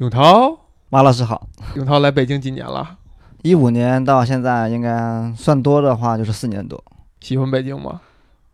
[0.00, 1.46] 永涛，马老师好。
[1.74, 2.96] 永涛来北京几年了？
[3.42, 6.82] 一五年到现在，应该算多的话就是四年多。
[7.20, 8.00] 喜欢北京吗？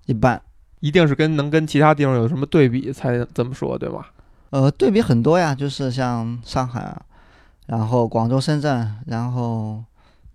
[0.07, 0.43] 一般。
[0.81, 4.07] 一定是跟能跟其他地方有什么对比才这么说，对吗？
[4.51, 7.01] 呃，对比很多呀，就是像上海啊，
[7.67, 9.85] 然后广州、深圳，然后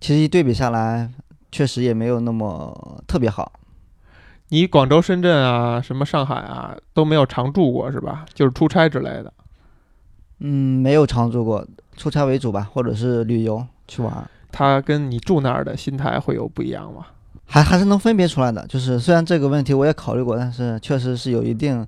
[0.00, 1.10] 其实一对比下来，
[1.50, 3.52] 确实也没有那么特别好。
[4.48, 8.24] 你广州、深圳啊，什么上海啊，都没有常住过是吧？
[8.32, 9.30] 就是出差之类的。
[10.44, 11.64] 嗯，没有常住过，
[11.96, 14.28] 出差为主吧，或者是旅游去玩。
[14.50, 17.06] 他跟你住那儿的心态会有不一样吗？
[17.46, 18.66] 还还是能分别出来的。
[18.66, 21.86] 就是虽然这个问题我也考虑过，但是确实是有一定，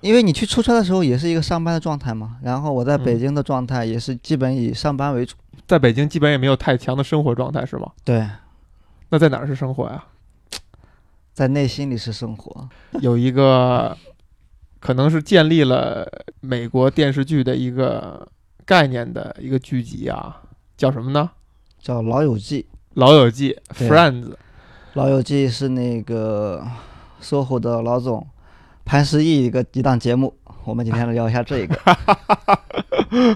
[0.00, 2.38] 因为你去出差的时候也是一个上班的状态嘛。
[2.42, 5.36] 然后我在北京的状态也是基本以上班为主，
[5.68, 7.92] 在北京基本也没有太强的生活状态，是吗？
[8.02, 8.26] 对。
[9.10, 10.02] 那在哪儿是生活呀？
[11.34, 12.66] 在内心里是生活。
[13.00, 13.94] 有一个。
[14.86, 16.06] 可能是建立了
[16.40, 18.24] 美国电视剧的一个
[18.64, 20.40] 概念的一个剧集啊，
[20.76, 21.28] 叫什么呢？
[21.80, 22.62] 叫《老友记》。
[22.94, 24.34] 老友记，Friends。
[24.92, 26.64] 老友记是那个
[27.20, 28.24] SOHO 的老总
[28.84, 30.32] 潘石屹一个一档节目，
[30.64, 31.76] 我们今天来聊一下这个。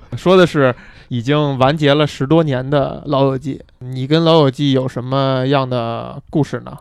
[0.17, 0.73] 说的是
[1.09, 6.79] 已经完结了十多年的老友记，你跟老友记有什么样的故事呢？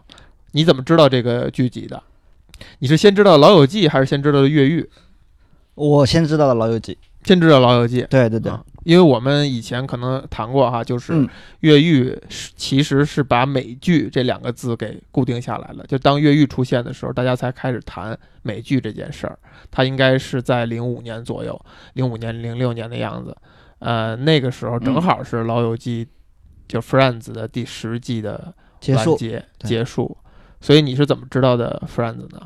[0.52, 2.04] 你怎么知道这个剧集的？
[2.80, 4.90] 你是先知道《老友记》还是先知道的越狱？
[5.76, 6.94] 我先知道的《老友记》，
[7.24, 8.02] 先知道《老友记》。
[8.08, 8.52] 对对对，
[8.84, 11.26] 因为我们以前可能谈过哈，就是
[11.62, 15.86] 越狱是其实是把美剧这两个字给固定下来了。
[15.88, 19.40] 就当越狱出现的时候，大家才开始谈美剧这件事儿。
[19.72, 21.58] 它应该是在零五年左右，
[21.94, 23.34] 零五年、零六年的样子。
[23.80, 26.06] 呃，那个时候正好是《老友记》
[26.68, 28.54] 就 Friends 的第十季的
[28.90, 30.18] 完结结束。
[30.62, 32.42] 所以你是怎么知道的 Friends 呢？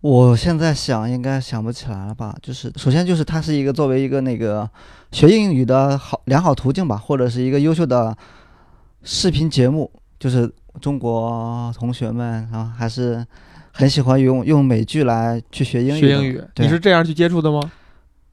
[0.00, 2.34] 我现在想应该想不起来了吧。
[2.40, 4.66] 就是首先就是它是一个作为一个那个
[5.12, 8.16] 学英语的好良好途径吧，或者是一个优秀的
[9.02, 9.90] 视频节目。
[10.18, 10.50] 就是
[10.80, 13.26] 中国同学们啊，还是
[13.72, 16.00] 很喜欢用用美剧来去学英语。
[16.00, 17.60] 学英语，你是这样去接触的吗？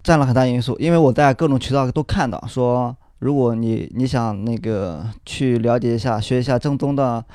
[0.04, 7.26] 占了很大因素，因为我在各种渠道都看到说，如果你你想那个去了解一下、学一下正宗的。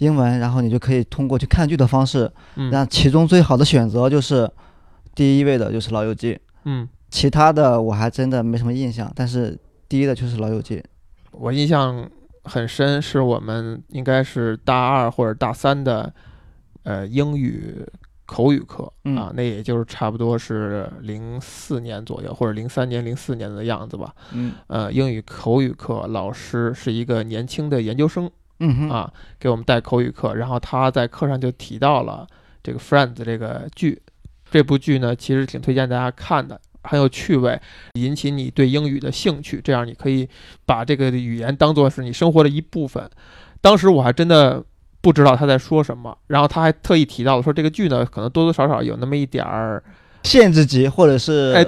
[0.00, 2.30] 英文，然后你就可以通过去看剧的方式，
[2.70, 4.50] 那其中最好的选择就是
[5.14, 6.34] 第一位的就是《老友记》。
[6.64, 9.58] 嗯，其他的我还真的没什么印象，但是
[9.88, 10.76] 第一的就是《老友记》。
[11.32, 12.08] 我印象
[12.44, 16.12] 很深，是我们应该是大二或者大三的，
[16.84, 17.86] 呃，英语
[18.24, 24.14] 口语课啊，那也就是差不多是零四年左右，或者零三年、零四年的样子吧。
[24.32, 28.30] 嗯，呃，英语口语课老师是一个年轻的研究生。
[28.60, 32.26] 嗯啊，给我们带口语课，然后他在课上就提到了
[32.62, 34.00] 这个《Friends》这个剧，
[34.50, 37.60] 这部剧呢其实挺推荐大家看的，很有趣味，
[37.94, 40.28] 引起你对英语的兴趣，这样你可以
[40.66, 43.10] 把这个语言当做是你生活的一部分。
[43.60, 44.62] 当时我还真的
[45.00, 49.82] 不知道他在说什么，然后他还特意提到了说这个剧呢可能多多少少有那么一点儿
[50.24, 51.66] 限制级，或者是哎。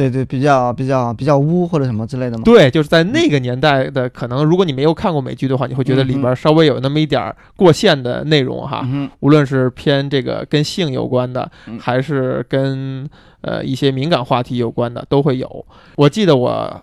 [0.00, 2.42] 对对，比较比较比较污或者什么之类的吗？
[2.42, 8.88] 对，就是在那个年代的，可能如果你没有看过美剧的话，你会觉得里边稍微有那么一点过线的内容哈。
[9.20, 13.06] 无论是偏这个跟性有关的，还是跟
[13.42, 15.66] 呃一些敏感话题有关的，都会有。
[15.96, 16.82] 我记得我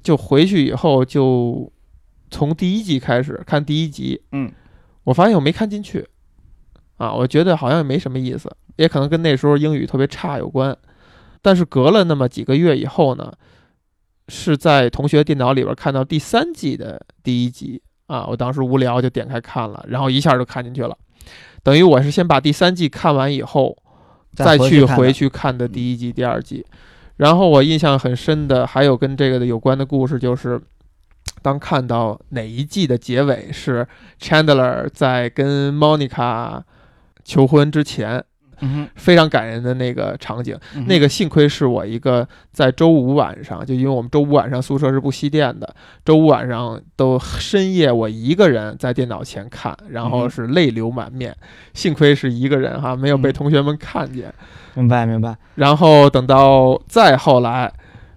[0.00, 1.72] 就回去以后就
[2.30, 4.52] 从第一集开始看第一集，嗯，
[5.02, 6.06] 我发现我没看进去
[6.98, 10.76] 啊，我觉得好像也没什么意思，也可能跟那时候英语特别差有关。
[11.44, 13.30] 但是隔了那么几个月以后呢，
[14.28, 20.96] 是在同学电脑里边看到第三季的第一集啊，我当时无聊就点开看了，然后一下就看进去了。
[21.62, 23.76] 等于我是先把第三季看完以后，
[24.32, 26.64] 再去回去看的第一季、第二季。
[27.16, 30.58] 然后我印象很深的还有跟这个的有关的故事，就是
[31.42, 33.86] 当看到哪一季的结尾是
[34.18, 36.62] Chandler 在跟 Monica
[37.22, 38.24] 求婚之前。
[38.64, 45.74] 嗯，非常感人的那个场景，那个幸亏是我一个在周五晚上，就因为我们周五晚上宿舍是不熄电的，
[46.04, 51.36] 周五晚上都深夜我一个人在电脑前看，然后是泪流满面，
[51.74, 54.32] 幸亏是一个人哈，没有被同学们看见。
[54.74, 55.36] 明白明白。
[55.56, 57.72] 然后等到再后来，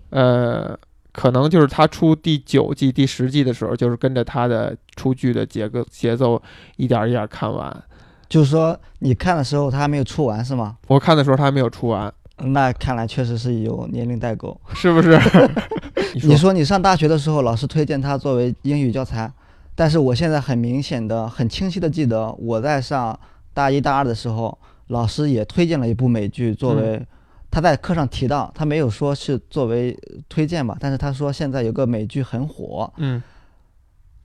[0.09, 0.77] 呃，
[1.11, 6.41] 可能就是他出第九季、第十季的时候，就是跟着他的出剧的节奏节奏
[6.77, 7.83] 一点一点看完。
[8.29, 10.77] 就是说，你看的时候他还没有出完是吗？
[10.87, 15.19] 我看的时候他还没有出完，那看来确实是有年龄代沟，是不是？
[16.23, 16.51] 你说。
[16.53, 19.31] 你上大学的时候，老师推荐他作为英语教材，
[19.75, 23.17] 但是我现在很明显的、很清晰的记得，我在上
[23.53, 24.57] 大一大二的时候，
[24.87, 27.05] 老师也推荐了一部美剧作为
[27.51, 29.97] 他在课上提到，他没有说是作为
[30.27, 33.21] 推荐吧，但是他说现在有个美剧很火，嗯，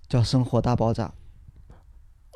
[0.08, 1.10] 叫《生活大爆炸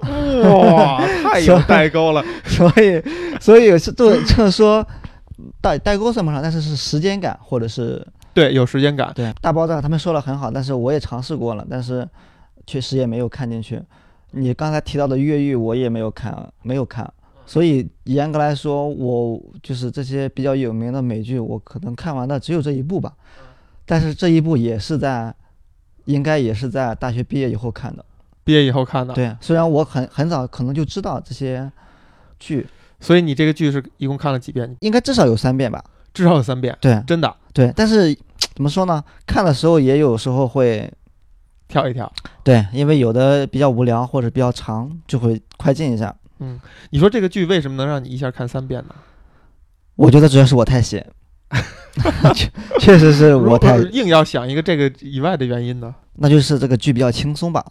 [0.03, 3.03] 哇，太有代沟了。》，所以
[3.41, 4.87] 所以是就就是说
[5.61, 9.13] 代代沟算不上，但是是时间感或者是对，有时间感。
[9.15, 12.07] 对大爆炸，他们说了很好，但是我也尝试过了，但是
[12.67, 13.83] 确实也没有看进去。
[14.33, 17.11] 你刚才提到的越狱，我也没有看，没有看。
[17.47, 23.13] 所以严格来说，我就是这些比较有名的美剧，我可能看完的只有这一部吧。
[23.87, 25.33] 但是这一部也是在，
[26.07, 28.05] 应该也是在大学毕业以后看的。
[28.47, 31.69] 毕业以后看的，对，虽然我很很早可能就知道这些
[32.39, 32.65] 剧，
[33.01, 34.77] 所以你这个剧是一共看了几遍？
[34.81, 35.85] 应该至少有三遍吧。
[36.15, 38.15] 至少有三遍，对真的对，但是
[38.55, 39.05] 怎么说呢？
[39.27, 40.91] 看的时候也有时候会
[41.69, 42.11] 跳一跳。
[42.45, 46.15] 对，因为有的比较无聊或者比较长，就会快进一下。
[46.39, 46.59] 嗯
[46.91, 48.95] 你说这个剧为什么能让你一下看三遍呢？
[49.97, 51.07] 我觉得主要是我太闲，
[52.35, 55.95] 确确实是我太，硬要想一个这个以外的原因呢？
[56.15, 57.63] 那就是这个剧比较轻松吧，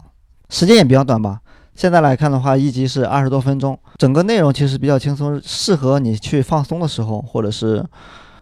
[0.48, 1.40] 时间也比较短吧。
[1.74, 7.84] 现在来看的话，一集是二十多分钟，整个内容其实比较轻松，适合你去放松的时候或者是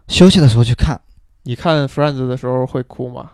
[0.07, 1.01] 休息的时候去看。
[1.43, 3.33] 你看《Friends》的时候会哭吗？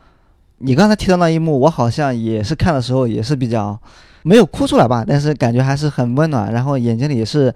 [0.58, 3.80] 你刚才提到那一幕，我好像也是看的时候也是比较
[4.22, 7.54] 没有哭出来吧，但是感觉还是很温暖，然后眼睛里也是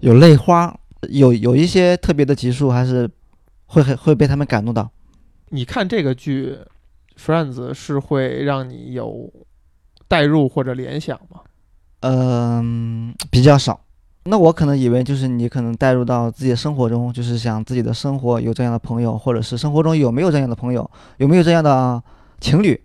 [0.00, 0.76] 有泪花，
[1.08, 3.08] 有有一些特别的集数还是
[3.66, 4.90] 会很会被他们感动到。
[5.50, 6.58] 你看这个剧
[7.20, 9.32] 《Friends》是会让你有
[10.08, 11.40] 代入或者联想吗？
[12.00, 13.80] 嗯， 比较少。
[14.28, 22.02] 那我可能以为就是你可能带入到自己的生活中，就是想自己的生活有这样的朋友，或者是生活中有没有这样的朋友，有没有这样的
[22.40, 22.80] 情侣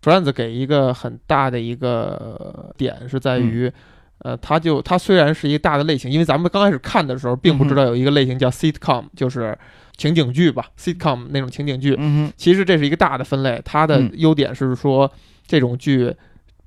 [0.00, 3.72] ？Friends 给一个很大的一个点是在于，
[4.18, 9.58] 呃，它就它虽然是一个大的类型，因为咱们刚开始看的时候并不知道有一个类型叫 sitcom，就是
[9.96, 11.96] 情景剧吧，sitcom 那种情景剧。
[11.98, 15.10] 嗯哼，其实这是一个大的分类，它的嗯优点是说
[15.48, 16.14] 这种剧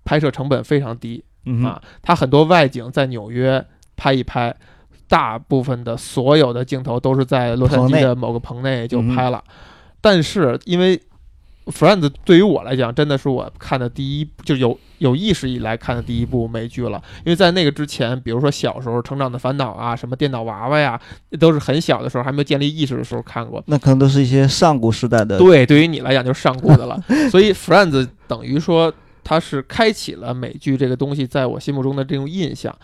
[0.09, 3.63] 拍摄成本非常低嗯，啊，它很多外景在纽约
[3.95, 4.55] 拍一拍。
[5.07, 9.43] 大部分的所有的镜头都是在洛杉矶的某个棚内就拍了，
[10.01, 11.01] 但是因为
[11.65, 17.01] Friends 对于我来讲，真的是我看的第一，就有有意识以来看的第一部美剧了。
[17.25, 21.01] 因为在那个之前，比如说小时候《成长的烦恼》啊，什么电脑娃娃呀，
[21.39, 23.63] 都是很小的时候还没有建立意识的时候看过。
[23.65, 25.39] 那可能都是一些上古时代的。
[25.39, 27.03] 对，对于你来讲就是上古的了。
[27.31, 28.93] 所以 Friends 等于说
[29.29, 32.75] 它是开启了美剧这个东西在我心目中的这种印象。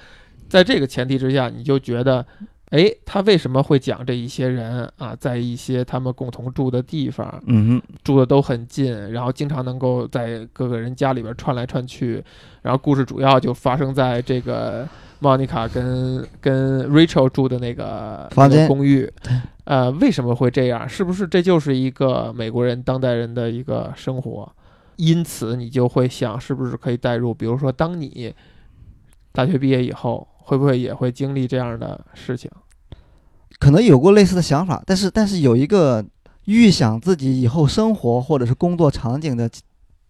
[0.48, 2.24] 在这个前提之下，你就觉得，
[2.70, 12.24] 哎，他为什么会讲这一些人啊，在一些他们共同住的地方，嗯哼，住的都很近，然后经常能够在各个人家里边串来串去，
[12.62, 14.88] 然后故事主要就发生在这个
[15.18, 19.12] 莫妮卡跟跟 Rachel 住的那个房间那个公寓。
[19.64, 20.88] 呃，为什么会这样？
[20.88, 24.48] 是不是这就是一个美国人当代人的一个生活？
[24.98, 27.34] 因此你就会想，是不是可以代入？
[27.34, 28.34] 比如说，当你
[29.32, 32.50] 大学毕业以后，会不会也会经历这样的事情？
[33.60, 36.06] 可能有过类似的想法，但是但是有一个
[36.46, 39.62] 预想自己以后生活或者是工作场景的情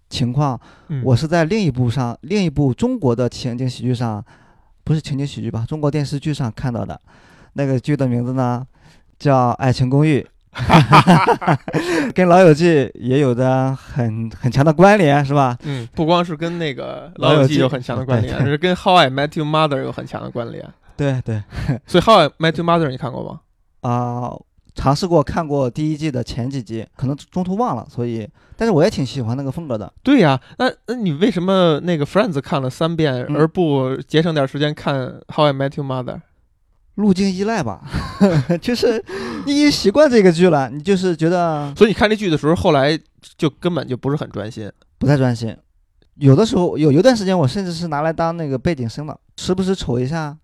[0.08, 0.60] 情况，
[0.90, 4.24] 嗯我是在另一部上，另一部中国的情景喜剧上，
[4.84, 5.66] 不是情景喜剧吧？
[5.68, 7.00] 中国电视剧上看到的，
[7.54, 8.66] 那个剧的名字呢
[9.18, 10.22] 叫《爱情公寓》，
[12.16, 12.66] 跟《老友记》
[12.96, 15.58] 也有着很很强的关联，是吧？
[15.64, 20.66] 嗯，不光是跟那个《老友记有很强的关联， 对是跟《How I Met Your Mother》有很强的关联。
[20.98, 21.44] 对对
[21.86, 23.42] 所以《How I Met Your Mother》你看过吗？
[23.82, 24.32] 啊、
[24.74, 28.28] 尝试过看过第一季的前几集，可能中途忘了，所以，
[28.58, 29.92] 但是我也挺喜欢那个风格的。
[30.02, 34.96] 对呀、那那你为什么那个《Friends》看了三遍，嗯而不节省点时间看
[35.36, 36.16] 《How I Met Your Mother》？
[36.96, 37.82] 路径依赖吧，
[38.62, 39.04] 就是
[39.46, 42.98] 你已经习惯这个剧了，你就是觉得所以你看这剧的时候，后来
[43.38, 44.72] 就根本就不是很专心。
[44.98, 45.56] 不太专心。
[46.16, 50.38] 有的时候有有段时间，我甚至是拿来当那个背景声的，时不时瞅一下，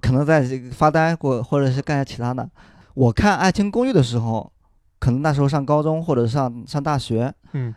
[0.00, 2.48] 可能在这个发呆或或者是干些其他的。
[2.94, 4.50] 我看《爱情公寓》的时候，
[4.98, 7.74] 可能那时候上高中或者上上大学，嗯，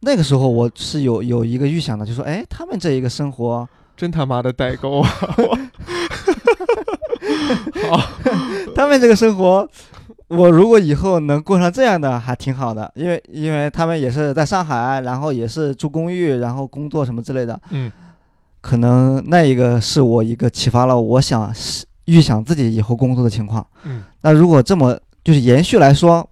[0.00, 5.10] 那个时候我是有有一个预想的，就说，哎，他们这一个生活，真他妈的代沟啊！
[7.90, 8.00] 好，
[8.74, 9.68] 他们这个生活，
[10.28, 12.90] 我如果以后能过上这样的，还挺好的。
[12.94, 17.90] 因为因为他们也是在上海，然后也是住公寓，然后工作什么之类的，嗯，
[18.60, 23.66] 可能那一个是我一个启发了我想是预想自己以后工作的情况。
[23.84, 26.28] 嗯，那如果这么就是延续来说，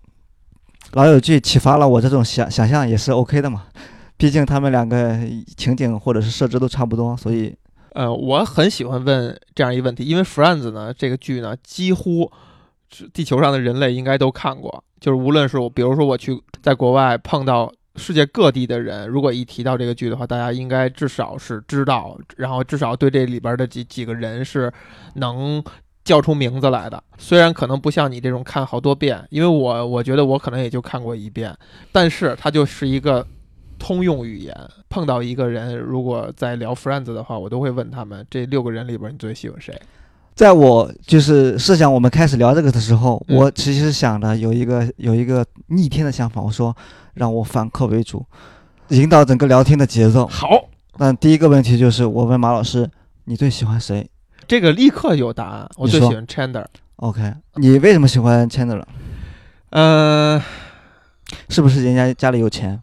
[0.92, 3.64] 老友记启发了我这种想想象也是 OK 的嘛。
[4.18, 5.14] 毕竟他们两个
[5.58, 7.54] 情景或者是设置都差不多，所以
[7.96, 12.30] 呃，我很喜欢问这样一个问题，因为《Friends》呢这个剧呢，几乎
[13.14, 14.84] 地球上的人类应该都看过。
[15.00, 24.70] 就是无论是我，比如说我去在国外碰到世界各地的人，如果一提到这个剧的话，大家应该至少是知道，然后至少对这里边的几几个人是
[25.14, 25.64] 能
[26.04, 27.02] 叫出名字来的。
[27.16, 31.56] 虽然可能不像你这种看好多遍，因为我我觉得我可能也就看过一遍，
[31.90, 33.26] 但是它就是一个。
[33.78, 34.54] 通用语言，
[34.88, 39.80] 碰到一个人，如果在聊 Friends 的话，我都会问他们：这六个人里边，你最喜欢谁？
[40.34, 46.76] 在我就是设想我们开始聊这个的时候，嗯我其实想的有一个有一个逆天的想法，我说
[47.14, 48.22] 让我反客为主，
[48.88, 50.26] 引导整个聊天的节奏。
[50.26, 50.48] 好，
[50.98, 52.90] 那第一个问题就是我问马老师，
[53.24, 54.06] 你最喜欢谁
[54.46, 55.68] 这个立刻有答案。
[55.76, 56.66] 我最喜欢 Chandler。
[56.96, 58.82] ？OK，你为什么喜欢 Chandler？
[59.70, 60.40] 嗯、
[61.48, 62.80] 是不是人家家里有钱？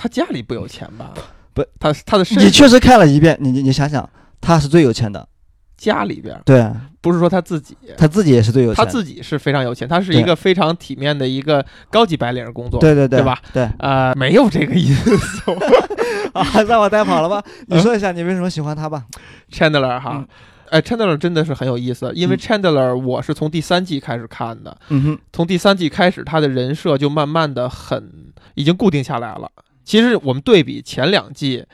[0.00, 1.12] 他家里不有钱吧？
[1.52, 4.08] 不，他他的身你确实看了一遍，你你你想想，
[4.40, 5.28] 他是最有钱的，
[5.76, 6.66] 家里边对
[7.02, 12.80] 不是说他自己，他自己也是最有钱，他自己是非常有钱，他是一个非常体面的一个高级白领工作。
[12.80, 13.38] 对对对对吧？
[13.52, 15.52] 对呃，没有这个因素。
[16.32, 17.42] 啊，让我带跑了吧？
[17.66, 19.04] 你说一下你为什么喜欢他吧
[19.52, 20.26] ？Chandler 哈嗯，
[20.70, 29.50] 哎，Chandler 真的是很有意思，因为嗯 Chandler 我是从第三季开始看的，嗯哼，从第三季开始，他的人设就慢慢的很已经固定下来了。
[29.90, 31.66] 其实我们对比前两季，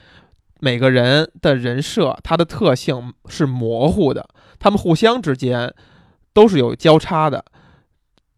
[0.58, 4.26] 每个人的人设，他的特性是模糊的，
[4.58, 5.74] 他们互相之间
[6.32, 7.44] 都是有交叉的。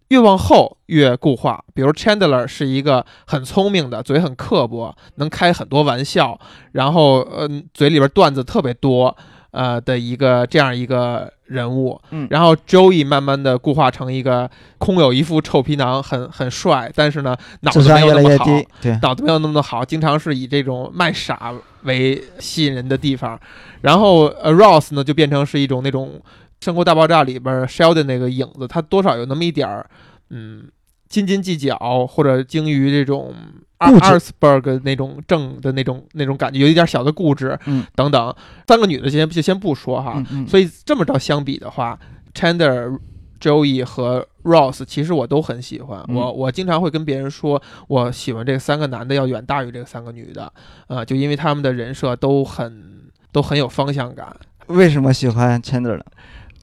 [0.08, 6.40] 越往后越固化，比如 Chandler 是一个很聪明的，嘴很刻薄，能开很多玩笑，
[6.72, 9.16] 然后嗯、嘴里边段子特别多，
[9.50, 12.00] 呃的一个这样一个人物。
[12.10, 21.52] 嗯然后 Joey 慢慢的固化成一个空有一副臭皮囊，很很帅，但是呢脑子没有那么好，来越低，对，脑子没有那么好，经常是以这种卖傻
[21.82, 23.38] 为吸引人的地方。
[23.80, 26.20] 然后呃，Ross 呢就变成是一种那种
[26.64, 29.88] 《生活大爆炸》里边 Sheldon 那个影子，他多少有那么一点儿
[30.30, 30.64] 嗯
[31.08, 33.34] 斤斤计较，或者精于这种
[33.78, 38.34] 阿固执阿尔斯伯格那种正的那种那种感觉，有一点小的固执，嗯等等。
[38.66, 41.98] 三个女的先就先不说哈，嗯嗯，所以这么着相比的话
[42.34, 42.98] ，Chandler、
[43.40, 46.04] Joey 和 Ross 其实我都很喜欢。
[46.08, 50.52] 嗯我我经常会跟别人说，我喜欢这三个男的要远大于这三个女的，
[50.88, 54.36] 呃，就因为他们的人设都很都很有方向感。
[54.66, 56.04] 为什么喜欢 Chandler 呢？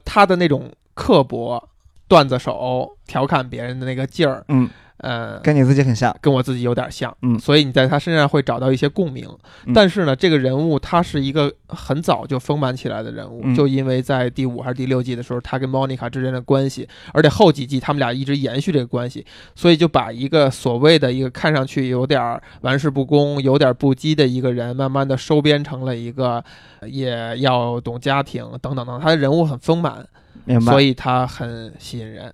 [0.04, 1.68] 他的那种刻薄、
[2.08, 9.28] 段子手、调侃别人的那个劲儿，嗯，呃，跟你自己很像，跟我自己有点像，嗯所以你在他身上会找到一些共鸣。
[9.66, 19.24] 嗯但是呢，这个人物他是一个很早就丰满起来的人物，嗯就因为在第五还是第六季的时候，他跟 Monica 之间的关系，而且后几季他们俩一直延续这个关系，
[19.54, 26.42] 所以就把一个所谓的一个看上去有点儿玩世不恭、有点不羁的一个人，慢慢的收编成了一个
[26.88, 30.06] 也要懂家庭等等等，他的人物很丰满，
[30.46, 30.72] 明白？
[30.72, 32.32] 所以他很吸引人。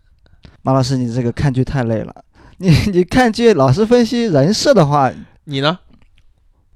[0.62, 2.14] 马老师，你这个看剧太累了。
[2.62, 5.10] 你 你看剧老是分析人设的话，
[5.44, 5.80] 你呢？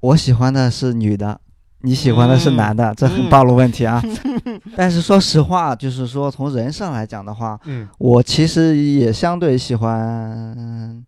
[0.01, 1.39] 我喜欢的是女的，
[1.79, 4.03] 你喜欢的是男的，这很暴露问题啊。
[4.75, 11.01] 但是说实话，就是说从人上来讲的话，嗯，我其实也相对喜欢。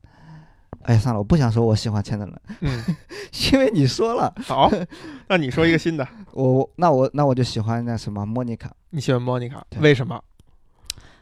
[0.83, 2.81] 哎，算了，我不想说我喜欢 Chandler 了，嗯，
[3.51, 4.71] 因为你说了，好，
[5.27, 6.07] 那你说一个新的。
[6.31, 10.19] 我那我那我就喜欢那什么莫妮卡，你喜欢 Monica，对为什么？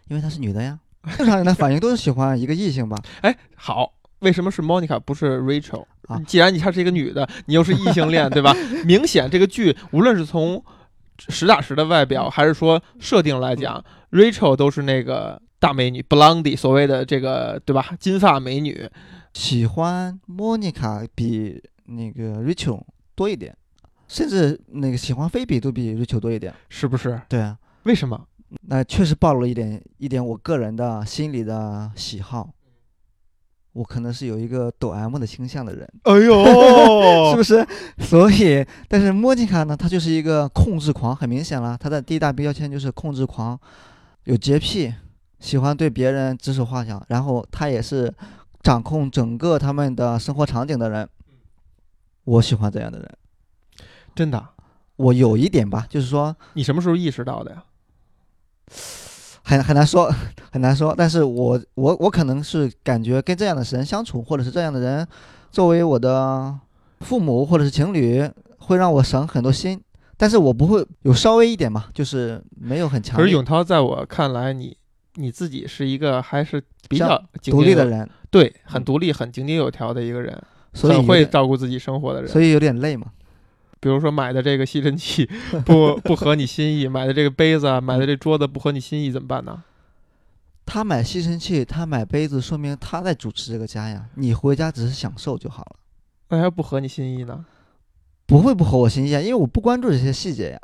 [0.09, 0.77] 因为她是女的呀。
[1.17, 2.97] 正常人的反应都是喜欢一个异性吧？
[3.21, 5.85] 哎，好，为什么是 Monica 不是 Rachel？
[6.07, 8.53] 啊既然你她是一个女的，你又是异性恋，对吧？
[8.85, 10.63] 明显这个剧无论是从
[11.29, 17.93] 实打实的外表，还是说设定来讲，Rachel 都是那个大美女 Blondie，所谓的这个对吧？
[17.99, 18.89] 金发美女。
[19.33, 22.81] 喜欢 Monica 比那个 Rachel
[23.13, 23.55] 多一点，
[24.07, 26.51] 甚至那个喜欢菲比都比 Rachel 多一点。
[26.69, 27.21] 是不是？
[27.29, 28.19] 对啊，为什么？
[28.61, 32.49] 那确实暴露了一点一点我个人的心理的喜好。
[33.73, 36.43] 我可能是有一个抖 M 的倾向的人，哎呦
[37.29, 37.63] 是不是？
[37.99, 43.59] 所以，但是莫妮卡呢，她就是一个控制狂，很明显了，她的第一大标签就是控制狂，
[44.23, 44.91] 有洁癖，
[45.39, 48.11] 喜欢对别人指手画脚，然后她也是
[48.63, 51.07] 掌控整个他们的生活场景的人。
[52.23, 53.17] 我喜欢这样的人，
[54.15, 54.43] 真的？
[54.95, 57.63] 我有一点吧，就是说你什么时候意识到的呀？
[59.43, 60.13] 很很难说，
[60.51, 60.93] 很难说。
[60.97, 65.07] 但是我我我可能是感觉跟这样的人相处，或者是这样的人
[65.51, 66.53] 作为我的
[67.01, 69.81] 父母或者是情侣，会让我省很多心。
[70.19, 74.75] 但是我不会有稍微一点嘛，就是没有很强可是永涛在我看来，你
[75.13, 80.35] 你自己是一个还是比较独立的人，对，很独立、很井井有条的一个人，
[80.73, 82.29] 所以很会照顾自己生活的人。
[82.31, 83.11] 所以有点累嘛。
[83.79, 85.29] 比如说买的这个吸尘器
[85.65, 89.63] 不不合你心意，买的这个杯子啊，买的这桌子不合你心意，怎么办呢？
[90.65, 94.07] 他买吸尘器，他买杯子，说明他在主持这个家呀。
[94.15, 95.75] 你回家只是享受就好了，
[96.29, 97.45] 那要不合你心意呢？
[98.25, 100.59] 不会不合我心意啊，因为我不关注这些细节呀。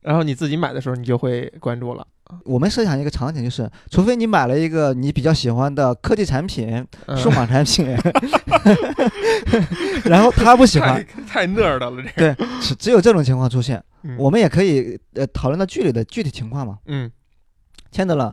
[0.00, 2.06] 然后你自己买的时候，你就会关注了。
[2.44, 7.86] 我们设想一个场景，就是除非你买了一个你比较喜欢的科技产品、嗯数码产品，
[10.04, 12.34] 然后他不喜欢太，太 nerd 了，这个。
[12.34, 13.82] 对，只只有这种情况出现。
[14.02, 16.78] 嗯我们也可以呃讨论到剧里的具体情况嘛。
[16.86, 17.10] 嗯
[17.90, 18.32] 签的了，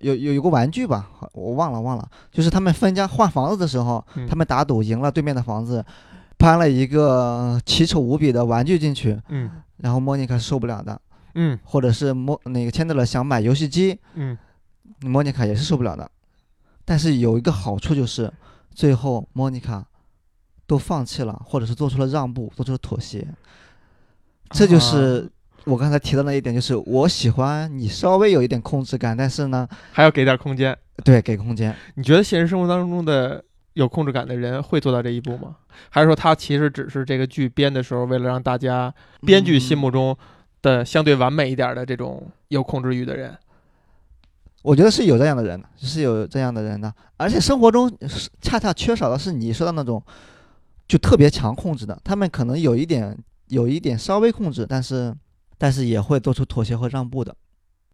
[0.00, 5.84] 有有有个玩具吧，好我忘了忘了，就是他们分家换房子的时候，嗯他们打赌赢了对面的房子，
[6.38, 10.98] 搬了一个奇丑无比的玩具进去，嗯然后莫妮卡是受不了的，
[11.34, 14.36] 嗯或者是莫那个签的了想买游戏机，嗯
[15.00, 16.10] 莫妮卡也是受不了的。
[16.84, 18.32] 但是有一个好处就是，
[18.74, 19.86] 最后莫妮卡
[20.66, 23.26] 都放弃了，或者是做出了让步，做出了妥协。
[24.50, 25.30] 这就是
[25.64, 30.76] 我刚才提到那一点，就是我喜欢你稍微有一点控制感，但是呢，还要给点空间。
[31.04, 31.74] 对，给空间。
[31.94, 35.56] 你觉得现实生活当中的有控制感的人会做到这一步吗？
[35.88, 40.16] 还是说他其实只是这个剧编的时候，为了让大家编剧心目中
[40.62, 43.36] 的相对完美一点的这种有控制欲的人？
[44.62, 50.00] 我觉得是有这样的人的，是有这样的人的，而且生活中是恰恰缺少的是你说的那种，
[50.86, 52.00] 就特别强控制的。
[52.04, 55.12] 他们可能有一点，有一点稍微控制，但是
[55.58, 57.34] 但是也会做出妥协和让步的。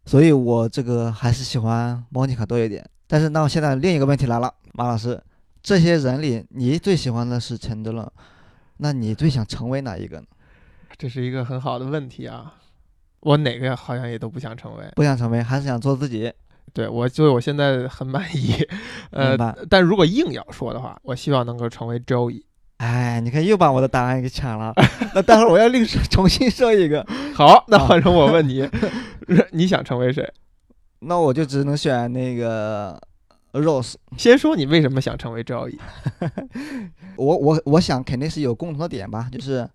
[0.05, 2.87] 所以我这个还是喜欢莫妮卡多一点。
[3.07, 5.19] 但是那我现在另一个问题来了，马老师，
[5.63, 8.13] 这些人里你最喜欢的是陈德勒，
[8.77, 10.27] 那你最想成为哪一个呢？
[10.99, 12.57] 这是一个很好的问题啊！
[13.21, 14.85] 我哪个好像也都不想成为。
[14.97, 16.33] 不想成为，还是想做自己？
[16.73, 18.55] 对我，所以我现在很满意。
[19.11, 19.37] 呃
[19.69, 22.43] 但如果硬要说的话，我希望能够成为 Joey。
[22.77, 24.73] 哎，你看又把我的答案给抢了，
[25.15, 27.05] 那待会儿我要另说重新说一个。
[27.35, 28.69] 好，那换成我问你，
[29.51, 30.33] 你想成为谁？
[31.01, 33.01] 那我就只能选那个
[33.53, 33.95] Rose。
[34.17, 35.77] 先说你为什么想成为 Joey。
[37.17, 39.69] 我我我想肯定是有共同的点吧，就是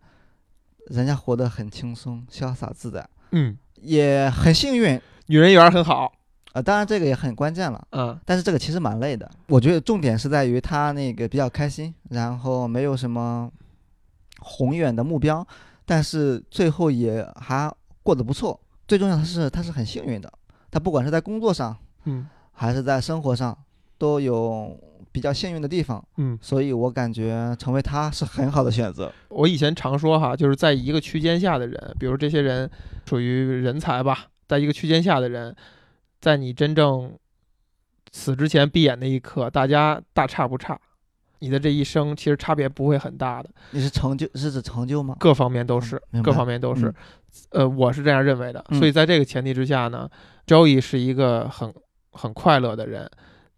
[0.88, 5.00] 人家活得很轻松、潇洒自在，嗯，也很幸运。
[5.28, 6.14] 女人缘很好。
[6.54, 9.30] 呃，当然这个也很关键了，嗯但是这个其实蛮累的。
[9.48, 13.52] 我觉得重点是在于他那个比较开心，然后没有什么
[14.40, 15.46] 宏远的目标，
[15.84, 18.60] 但是最后也还过得不错。
[18.88, 20.32] 最重要的是他是很幸运的，
[20.70, 23.58] 他不管是在工作上嗯还是在生活上
[23.98, 24.80] 都有
[25.14, 29.10] 比较幸运的地方，嗯，所以我感觉成为他是很好的选择。
[29.30, 32.70] 我以前常说哈，就是在一个区间下的人，比如这些人
[33.06, 35.56] 属于人才吧，在一个区间下的人，
[36.20, 37.18] 在你真正
[38.12, 40.78] 死之前闭眼那一刻，大家大差不差。
[41.40, 45.16] 你的这一生其实差别不会很大的，你是成就是指成就吗？
[45.20, 46.88] 各方面都是，各方面都是。
[46.88, 46.94] 嗯
[47.50, 48.64] 呃，我是这样认为的。
[48.70, 50.08] 嗯所以在这个前提之下呢
[50.46, 51.74] ，Joey 是一个很
[52.12, 53.10] 很快乐的人，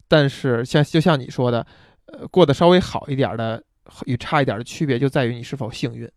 [0.07, 1.65] 但是像就像你说的，
[2.05, 3.63] 呃，过得稍微好一点的
[4.05, 6.09] 与差一点的区别就在于你是否幸运。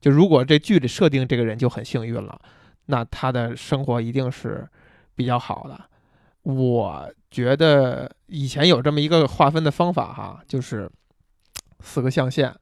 [0.00, 2.40] 就如果这剧里设定这个人就很幸运了，
[2.86, 4.68] 那他的生活一定是
[5.14, 5.84] 比较好的。
[6.42, 10.88] 我觉得以前有这么一个划分的方法哈，就是
[11.80, 12.54] 四个象限：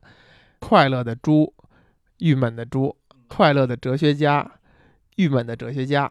[0.59, 1.53] 快乐的猪、
[2.19, 2.97] 郁闷的猪、
[3.29, 4.51] 快乐的哲学家、
[5.17, 6.11] 郁闷的哲学家。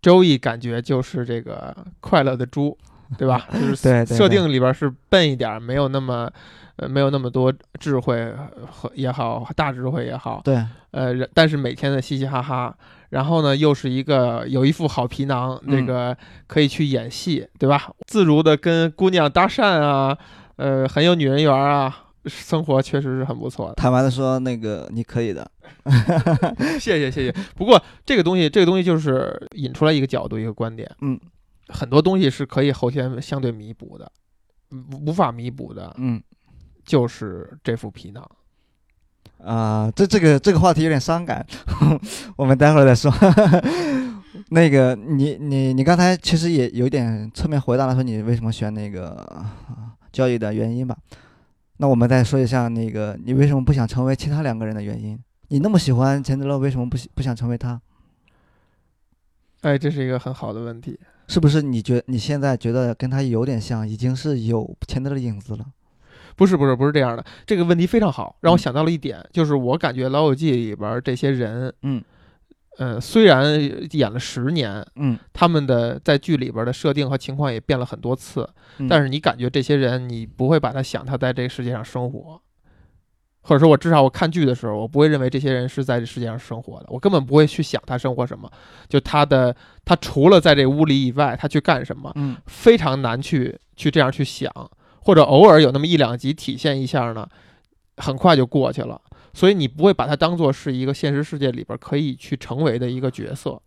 [0.00, 2.78] 周易感觉就是这个快乐的猪，
[3.18, 3.46] 对吧？
[3.52, 6.30] 就是设定里边是笨一点儿，没有那么
[6.76, 8.32] 呃没有那么多智慧
[8.70, 12.74] 和也好，大智慧也好，对，呃，但是每天的嘻嘻哈哈，
[13.10, 17.90] 然后呢，又是一个有一副好皮囊，那嗯个可以去演戏，对吧？
[18.06, 20.16] 自如的跟姑娘搭讪啊，
[20.56, 23.74] 呃，很有女人缘啊，生活确实是很不错的。
[23.74, 25.50] 坦白的说，那个你可以的。
[26.78, 27.34] 谢谢谢谢。
[27.56, 31.18] 不过这个东西，这个东西就是引出来一个角度，一个观点，嗯，
[31.72, 34.10] 很多东西是可以后天相对弥补的，
[34.70, 36.22] 无无法弥补的嗯
[36.84, 38.28] 就是这副皮囊。
[39.42, 41.46] 啊、这这个这个话题有点伤感，
[42.36, 43.10] 我们待会儿再说。
[44.50, 50.96] 那个，你你你刚才其实也有点侧面回答了，说你为什么选那个啊交易的原因吧。
[51.78, 55.18] 那我们再说一下那个你为什么不想成为其他两个人的原因？
[55.48, 57.80] 你那么喜欢钱德勒，为什么不不想成为他？
[59.62, 61.00] 哎，这是一个很好的问题。
[61.30, 65.64] 是不是你觉你现在觉得跟他有点像，已经是有钱德勒的影子了？
[66.36, 68.58] 不是不是不是这样的，这个问题非常好，让我嗯。
[68.58, 72.02] 想到了一点，就是我感觉《老友记》里边这些人，嗯。
[72.78, 73.60] 呃，虽然
[73.92, 78.88] 演了十年，嗯，他们的在剧里边的设定和情况也变了很多次，嗯。
[78.88, 82.40] 但是你感觉这些人，你不会把他想他在这个世界上生活，
[83.50, 88.48] 或者说我至少我看剧的时候，我不会认为这些人是在这世界上生活的，我根本不会去想他生活什么，
[88.88, 89.52] 就他的
[89.84, 94.48] 他除了在这屋里以外，他去干什么，嗯非常难去去这样去想，
[95.02, 97.26] 或者偶尔有那么一两集体现一下呢，
[97.96, 99.00] 很快就过去了。
[99.34, 103.60] 所以你不会把它当做是一个现实世界里边可以去成为的一个角色，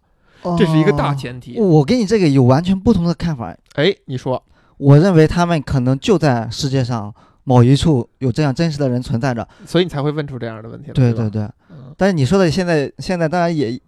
[0.58, 1.60] 这是一个大哦前提。
[1.60, 3.54] 我跟你这个有完全不同的看法。
[3.74, 4.42] 哎，你说，
[4.78, 7.14] 我认为他们可能就在世界上
[7.44, 9.48] 某一处有这样真实的人存在着。
[9.66, 13.80] 所以你才会问出这样的问题来，对对，对，嗯，但是你说的现在现在当然也，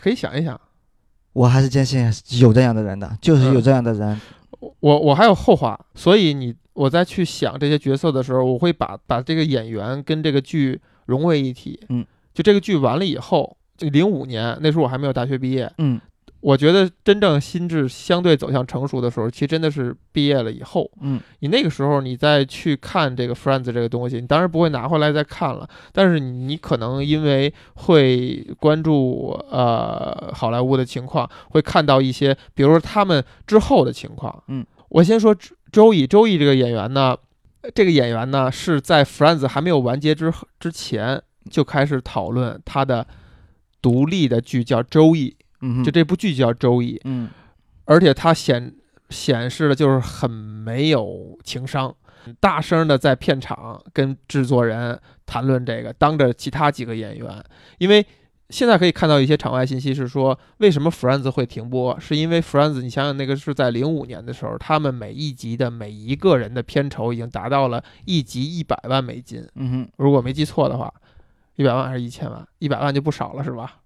[0.00, 0.60] 可以想一想。
[1.32, 2.08] 我还是坚信
[2.40, 4.20] 有这样的人的，就是有嗯这样的人。
[4.78, 11.80] 我我还有后话，所以你我在去想这些角色的时候，我会把把这个演员跟这个剧融为一体。
[11.88, 16.00] 嗯，就这个剧完了以后，就零五年那时候我还没有大学毕业，嗯
[16.44, 20.90] 我觉得真正心智相对走向成熟的时候，其实真的是毕业了以后。
[21.00, 34.44] 嗯你那个时候你再去看这个 Friends 这个东西，你当然不会拿回来再看了，但是你你可能因为会关注呃好莱坞的情况，会看到一些，比如说他们之后的情况。
[34.48, 35.34] 嗯，我先说
[35.72, 37.16] 周易，周易这个演员呢，
[37.74, 40.30] 这个演员呢是在 Friends 还没有完结之
[40.60, 43.06] 之前就开始讨论他的
[43.80, 45.30] 独立的剧叫《周易》，
[45.64, 46.96] 嗯，就这部剧叫《周易》。
[47.04, 47.30] 嗯
[47.86, 48.74] 而且他显
[49.10, 51.94] 显示的就是很没有情商，
[52.40, 57.44] 大声的在片场跟制作人谈论这个，当着其他几个演员，
[57.76, 58.06] 因为
[58.48, 70.90] 现在可以看到一些场外信息是说，为什么 Friends 会停播，是因为 Friends，你想想那个是在零五年的时候，他们每一集的每一个人的片酬已经达到了一集一百万美金，嗯如果没记错的话，
[71.56, 72.48] 一百万还是一千万？
[72.60, 73.76] 一百万就不少了是吧？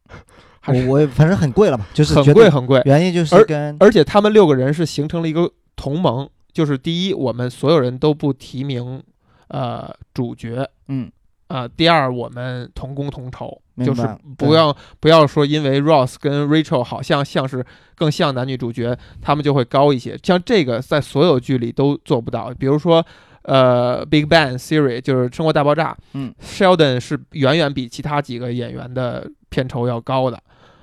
[0.73, 9.03] 还，是 我反正很贵了吧，就是很贵很贵，原因就是而跟而且他们六个人是形成了一个同盟，就是第一，我们所有人都不提名
[9.49, 11.11] 呃主角嗯
[11.49, 20.19] 啊、第二，我们同工同酬，就是不要不要说因为 Ross 跟 Rachel 好像像是更像男女主角，他们就会高一些。
[20.23, 23.05] 像这个在所有剧里都做不到，比如说。
[23.43, 30.39] 呃，《Big Bang Theory》就是《生活大爆炸》，嗯，Sheldon 是远远比其他几个演员的片酬要高的，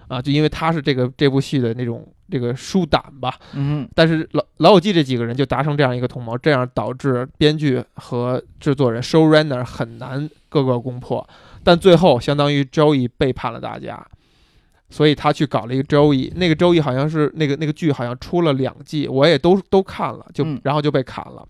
[0.08, 11.28] 啊，就因为他是这个这部戏的那种这个书胆吧，嗯但是老老友记这几个人就达成这样一个同盟，这样导致编剧和制作人 showrunner 很难各个攻破，
[11.64, 14.06] 但最后相当于 Joey 背叛了大家，
[14.90, 21.46] 所以他去搞了一个 Joey，那个 Joey 好像是那个那个剧好像出了两季，我也都都看了，就、嗯然后就被砍了。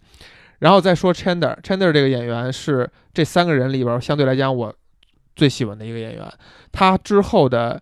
[0.59, 4.73] 然后再说 Chandler，Chandler 这个演员是这三个人里边相对来讲我
[5.35, 6.25] 最喜欢的一个演员，
[6.71, 7.79] 他之后的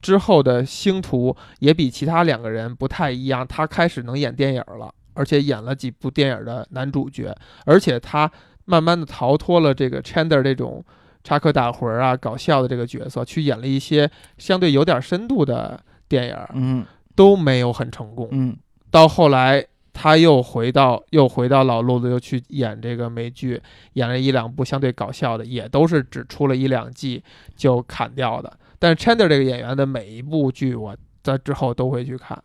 [0.00, 8.30] 之后的星途也比其他两个人不太一样，他开始能演电影了，而且演了几部电影的男主角，而且他
[8.64, 10.84] 慢慢的逃脱了这个 Chandler 这种
[11.22, 18.28] 插科打诨啊、搞笑的这个角色，去演了一些相对有点深度的电影，嗯都没有很成功。
[18.32, 18.56] 嗯
[18.90, 23.60] 到后来他又回到又回到老路子，又去演这个美剧，
[23.94, 27.22] 演了一两部相对搞笑的，也都是只出了一两季
[27.56, 28.52] 就砍掉的。
[28.84, 32.38] 但是 Chandler 这个演员的每一部剧，我在之后都会去看。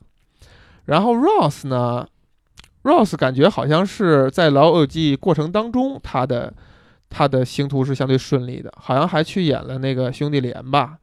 [0.86, 2.08] 然后 Ross 呢
[2.84, 6.54] ，Ross 感觉好像是在老友记过程当中，他的
[7.10, 10.97] 他的星途是相对顺利的，好像还去演了那个兄弟连吧。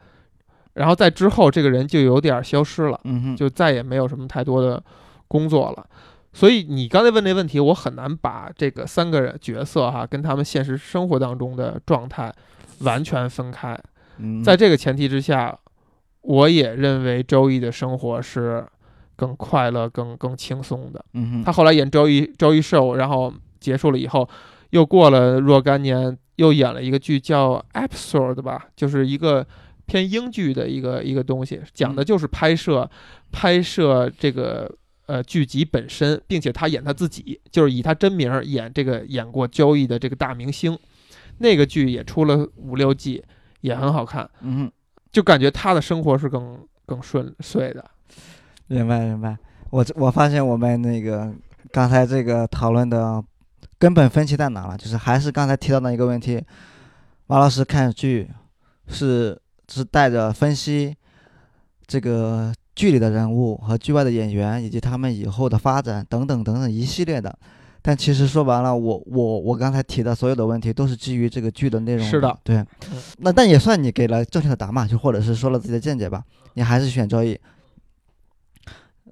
[0.72, 2.98] 然后在之后，这个人就有点消失了。
[3.36, 4.82] 就再也没有什么太多的
[5.28, 5.86] 工作了。
[6.32, 12.32] 所以你刚才问这问题，我很难把这个三个人角色哈跟他们现实生活当中的状态
[12.78, 13.78] 完全分开。
[14.18, 15.58] 嗯在这个前提之下，
[16.22, 18.66] 我也认为周易的生活是
[19.14, 21.04] 更快乐、更更轻松的。
[21.14, 24.28] 嗯哼他后来演周易周一 show，然后结束了以后，
[24.70, 29.46] 又过了若干年，又演了一个剧叫 Episode 吧，就是一个
[29.86, 32.90] 偏英剧的一个一个东西，讲的就是拍摄
[33.32, 34.70] 拍摄这个
[35.06, 40.76] 呃剧集本身，并且他演他自己，就是以他真名儿演这个演过交易的这个大明星。
[41.38, 43.22] 那个剧也出了五六季，
[43.66, 44.70] 也很好看，嗯，
[45.10, 47.84] 就感觉他的生活是更更顺遂的。
[48.68, 49.36] 明白明白。
[49.70, 51.34] 我这我发现我们那个
[51.72, 53.20] 刚才这个讨论的
[53.76, 54.78] 根本分歧在哪了？
[54.78, 56.40] 就是还是刚才提到的一个问题，
[57.26, 58.30] 马老师看剧
[58.86, 59.36] 是
[59.68, 60.94] 是带着分析
[61.88, 67.36] 这个剧里的人物和剧外的演员以及他们以后的发展等等等等一系列的。
[67.86, 72.04] 但其实说白了，我我我刚才提的所有的问题都是基于这个剧的内容。
[72.04, 72.64] 是的，对。
[73.18, 76.24] 那但也算你给了正确的答嘛，就或者是说了自己的见解吧。
[76.54, 77.38] 你还是选周易。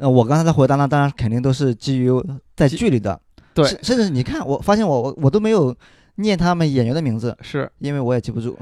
[0.00, 2.10] 呃，我刚才的回答呢，当然肯定都是基于
[2.56, 3.20] 在剧里的，
[3.54, 5.72] 对甚甚至你看，我发现我我我都没有
[6.16, 7.70] 念他们演员的名字，是。
[7.78, 8.58] 因为我也记不住。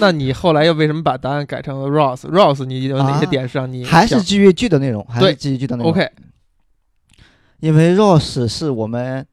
[0.00, 5.92] 那你后来又为什么把答案改成了 Rose？Rose，你有哪些啊点是让你还是基于剧的内容，还是基于剧的内容。
[5.92, 6.10] OK？
[7.60, 9.26] 因为 Rose 是我们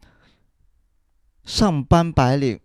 [1.43, 2.59] 上班白领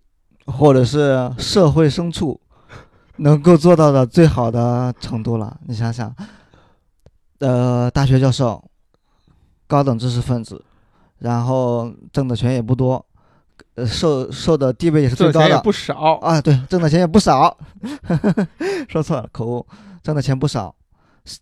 [0.47, 2.41] 或者是社会牲畜
[3.19, 5.59] 能够做到的最好的程度了。
[5.67, 6.15] 你想想，
[7.39, 8.63] 呃，大学教授、
[9.67, 10.65] 高等知识分子，
[11.19, 13.05] 然后挣的钱也不多，
[13.75, 17.57] 呃，受受的地位也是最高的挣钱也不少，啊，对，挣的钱也不少，
[18.89, 19.67] 说错了，口误，
[20.03, 20.75] 挣的钱不少，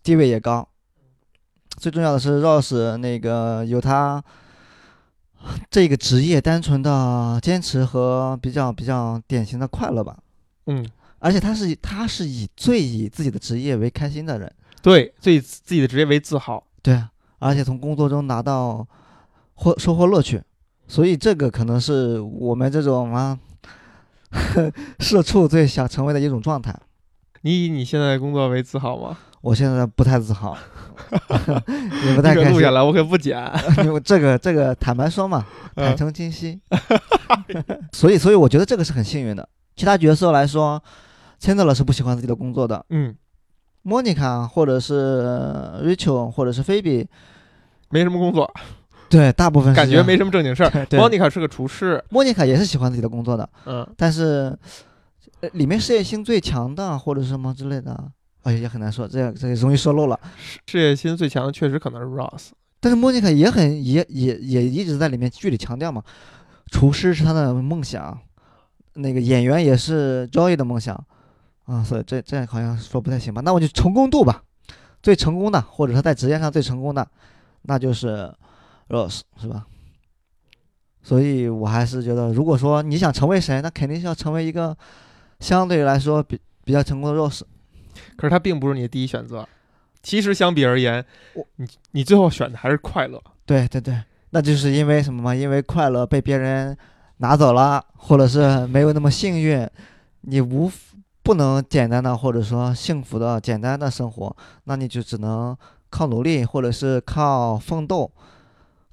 [0.01, 0.67] 地位也高。
[1.77, 4.23] 最重要的是，Rose 那个有他
[5.69, 10.17] 这个职业单纯的坚持和比较比较典型的快乐吧。
[10.67, 10.85] 嗯，
[11.19, 16.63] 而且他是以他是以最以自己的职业为开心的人，对，最以自己的职业为自豪。
[16.81, 18.87] 对啊，而且从工作中拿到
[19.53, 20.41] 获收获乐趣，
[20.87, 23.39] 所以这个可能是我们这种啊
[24.99, 26.77] 社畜最想成为的一种状态。
[27.41, 29.17] 你以你现在的工作为自豪吗？
[29.45, 30.57] 我现在不太自豪，
[32.03, 32.71] 也不太开心这个录下。
[32.71, 33.39] 来我可不剪。
[34.03, 36.59] 这个这个坦白说嘛，坦嗯诚清晰。
[37.93, 39.47] 所以所以我觉得这个是很幸运的。
[39.75, 40.81] 其他角色来说，
[41.37, 43.15] 千德勒是不喜欢自己的工作的，嗯，
[43.83, 45.21] 莫妮卡或者是
[45.83, 47.07] Rachel 或者是菲比，
[47.91, 48.51] 没什么工作，
[49.09, 50.85] 对，大部分感觉没什么正经事儿。
[50.87, 54.57] 对莫妮卡是个厨师，莫妮卡也是喜欢自己的工作的，嗯，但是、
[55.41, 57.95] 呃里面事业心最强的或者什么之类的，
[58.45, 60.19] 哎呀也很难说，这样这容易说漏了。
[60.67, 62.49] 事业心最强的确实可能是 Ross。
[62.79, 66.03] 但是莫妮卡也很也也也一直在里面剧里强调嘛，
[66.71, 68.19] 厨师是他的梦想，
[68.93, 70.95] 那个演员也是 Joy 的梦想
[71.63, 73.41] 啊，所以这这好像说不太行吧？
[73.43, 74.43] 那我就成功度吧，
[75.01, 77.07] 最成功的或者他在职业上最成功的，
[77.63, 78.31] 那就是
[78.89, 79.65] Rose 是吧？
[81.01, 84.77] 所以我还是觉得，如果说你想成为谁，那肯定是要成为一个
[85.39, 87.41] 相对来说比比较成功的 Rose。
[88.15, 89.47] 可是它并不是你的第一选择。
[90.01, 91.03] 其实相比而言
[91.33, 93.21] 我，你你最后选的还是快乐。
[93.45, 95.33] 对对对，那就是因为什么嘛？
[95.33, 96.77] 因为快乐被别人
[97.17, 99.67] 拿走了，或者是没有那么幸运，
[100.21, 100.71] 你无
[101.23, 105.57] 不能简单的或者说幸福的简单的生活，那你就只能
[105.89, 108.11] 靠努力，或者是靠奋斗，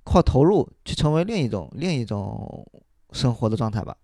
[0.04, 2.66] 靠投入去成为另一种另一种
[3.12, 3.94] 生活的状态吧。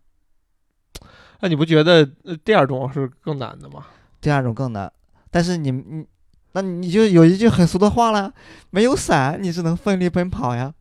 [1.40, 3.86] 那你不觉得呃第二种是更难的吗？
[4.20, 4.92] 第二种更难，
[5.30, 6.06] 但是你你。
[6.52, 8.32] 那你就有一句很俗的话了，
[8.70, 10.72] 没有伞，你只能奋力奔跑呀，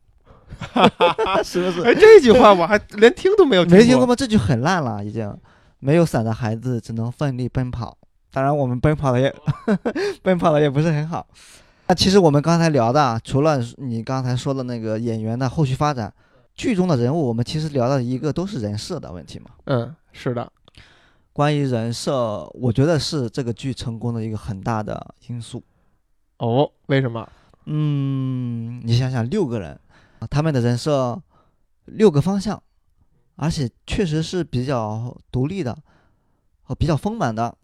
[1.44, 1.82] 是不是？
[1.82, 4.06] 哎，这句话我还连听都没有没听过过。
[4.06, 4.16] 吗？
[4.16, 5.32] 这句很烂了，已经。
[5.78, 7.96] 没有伞的孩子只能奋力奔跑。
[8.32, 9.32] 当然，我们奔跑的也
[10.24, 11.24] 奔跑的也不是很好。
[11.86, 16.12] 那其实我们刚才聊的啊，除了你刚才说的那个演员的后续发展，
[16.54, 19.50] 剧中的人物，我们其实聊到一个都是人设的问题嘛。
[19.66, 20.50] 嗯，是的，
[21.38, 25.62] 关于人设，我觉得是这个剧成功的一个很大的因素。
[26.38, 27.30] 哦，为什么？
[27.66, 29.78] 嗯，你想想，六个人，
[30.28, 31.22] 他们的人设
[31.84, 32.60] 六个方向，
[33.36, 35.78] 而且确实是比较独立的，
[36.64, 37.56] 和比较丰满的。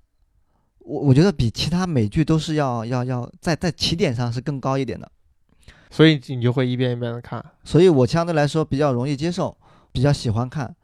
[0.78, 5.10] 我我觉得比其他美剧都是要要要在在起点上是更高一点的，
[5.90, 7.44] 所以你就会一遍一遍的看。
[7.64, 9.58] 所以我相对来说比较容易接受，
[9.90, 10.76] 比较喜欢看。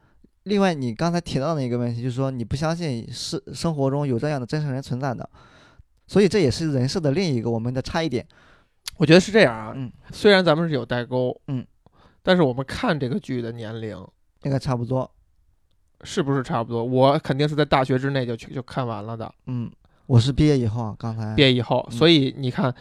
[0.44, 5.29] 另外，你刚才提到的一个问题，就是说你不相信是生活中有这样的真实人存在的，
[6.07, 8.26] 所以这也是人设的另一个我们的差异点。
[8.96, 11.66] 我觉得是这样啊，嗯，虽然咱们是有代沟，嗯，
[12.22, 13.96] 但是我们看这个剧的年龄
[14.42, 15.11] 应该差不多。
[16.03, 16.83] 是不是差不多？
[16.83, 19.70] 我肯定是在大学之内就去就看完了的，嗯，
[20.07, 22.74] 我是毕业以后啊，刚才毕业以后，嗯所以你看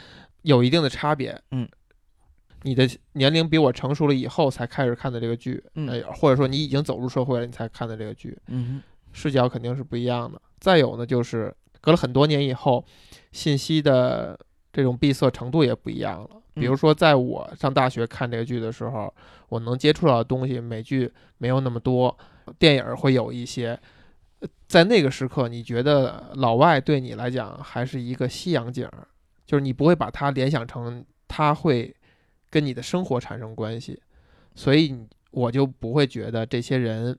[0.43, 1.37] 有一定的差别。
[1.51, 1.67] 嗯，
[2.63, 5.63] 你的年龄比我成熟了以后才开始看的这个剧，
[6.13, 10.41] 或者说你已经走入社会了，你才看的这个剧，嗯视角肯定是不一样的。
[10.59, 12.85] 再有呢，就是隔了很多年以后，
[13.31, 14.39] 信息的
[14.71, 16.29] 这种闭塞程度也不一样了。
[16.53, 19.13] 比如嗯说，在我上大学看这个剧的时候，
[19.47, 22.15] 我能接触到的东西，美剧没有那么多，
[22.57, 23.79] 电影会有一些。
[24.39, 29.07] 呃在那个时刻，你觉得老外对你来讲还是一个西洋景儿，
[29.45, 31.93] 就是你不会把它联想成他会
[32.49, 34.01] 跟你的生活产生关系，
[34.55, 37.17] 所以你我就不会觉得这些人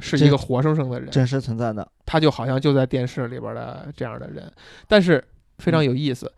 [0.00, 1.10] 是一个活生生的人。
[1.10, 1.86] 真实存在的。
[2.04, 4.52] 他就好像就在电视里边的这样的人，
[4.86, 5.22] 但是
[5.58, 6.32] 非嗯常有意思。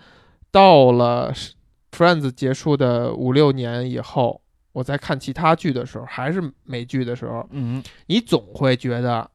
[0.50, 1.54] 到了是
[1.92, 4.40] Friends 结束的五六年以后，
[4.72, 9.30] 我在看其他剧的时候，还是美剧的时候，嗯，你总会觉得，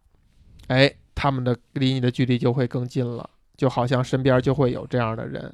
[0.67, 5.53] 哎，他们的离你的距离就会更近了，就好像身边就会有这样的人，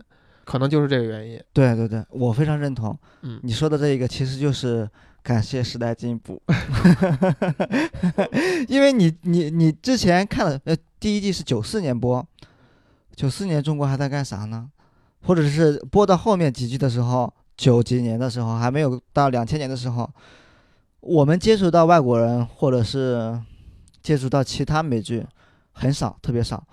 [0.49, 1.39] 可能就是这个原因。
[1.53, 4.89] 对对对，我非常认同嗯你说的这一个，其实就是
[5.21, 6.41] 感谢时代进步，
[8.67, 12.25] 因为你你你之前看了呃第一季是九四年播，
[13.15, 14.67] 九四年中国还在干啥呢？
[15.21, 20.09] 或者是播到后面几季的时候，九几年的时候还没有到两千年的时候，
[21.01, 23.39] 我们接触到外国人或者是
[24.01, 25.23] 接触到其他美剧
[25.73, 26.65] 很少，特别少。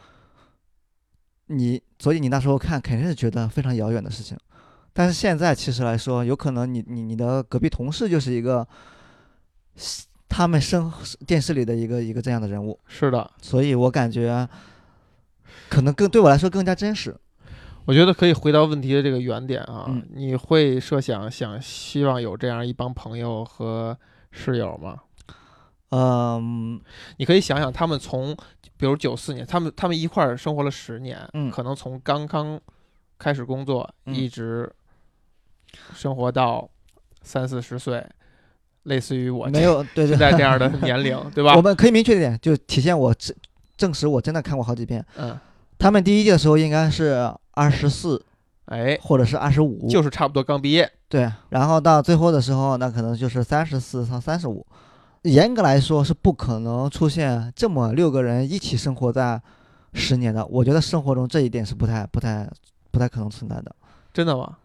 [1.47, 4.37] 你所以你那时候看肯定是觉得非常遥远的事情，
[4.93, 8.67] 但是现在其实来说，有可能你你你的隔壁同事就是一个
[10.29, 10.93] 他们生
[11.27, 14.49] 电视里的一个一个这样的人物，是的，所以我感觉
[15.69, 17.17] 可能更对我来说更加真实。
[17.85, 23.97] 我觉得可以回到问题的这个原点啊，嗯你会设想想希望有这样一帮朋友和
[24.33, 24.97] 室友吗？
[25.91, 26.81] 嗯
[27.19, 28.37] 你可以想想，他们从
[28.77, 32.61] 比如九四年，他们他们一块儿生活了十年，嗯可能从刚刚
[33.19, 34.71] 开始工作，嗯一直
[35.95, 36.69] 生活到
[37.23, 38.05] 三四十岁，
[38.83, 41.63] 类似于我没有对对现在这样的 年龄，对吧我？
[41.63, 43.35] 们可以明确一点，就体现我证
[43.77, 45.05] 证实我真的看过好几遍。
[45.17, 45.39] 嗯，
[45.79, 48.23] 他们第一季的时候应该是二十四
[48.67, 54.67] 哎，或者是二十五，就是差不多刚毕业，对，然后到最后的时候，那可能就是三十四到三十五。
[55.27, 59.41] 严格来说是不可能出现这么六个人一起生活在
[59.93, 60.45] 十年的。
[60.47, 62.49] 我觉得生活中这一点是不太、不太、
[62.91, 63.75] 不太可能存在的。
[64.13, 64.57] 真的吗？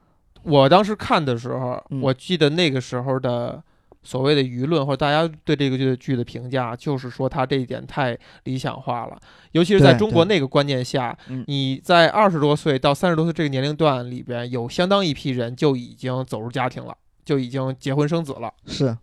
[0.44, 3.62] 我当时看的时候，嗯我记得那个时候的
[4.02, 9.16] 所谓的舆论或者大家对这个剧的剧的评价，就是说它这一点太理想化了，
[9.52, 18.52] 尤其是在中国那个观念下，嗯你在二十多岁到三十多岁这个年龄段里边，有相当一批人就已经走入家庭了，就已经结婚生子了。
[18.66, 18.98] 是，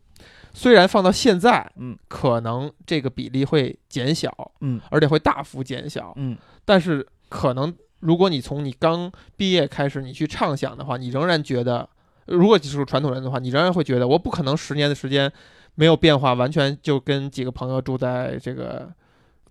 [0.58, 4.28] 虽然放到现在，嗯可能这个比例会减小，
[4.60, 11.88] 嗯而且会大幅减小，嗯，但是可能如果你从你刚毕业开始，你去畅想的话，你仍然觉得，
[12.26, 15.32] 如果你是传统人的话，你仍然会觉得，我不可能十年的时间
[15.76, 18.92] 没有变化，完全就跟几个朋友住在这个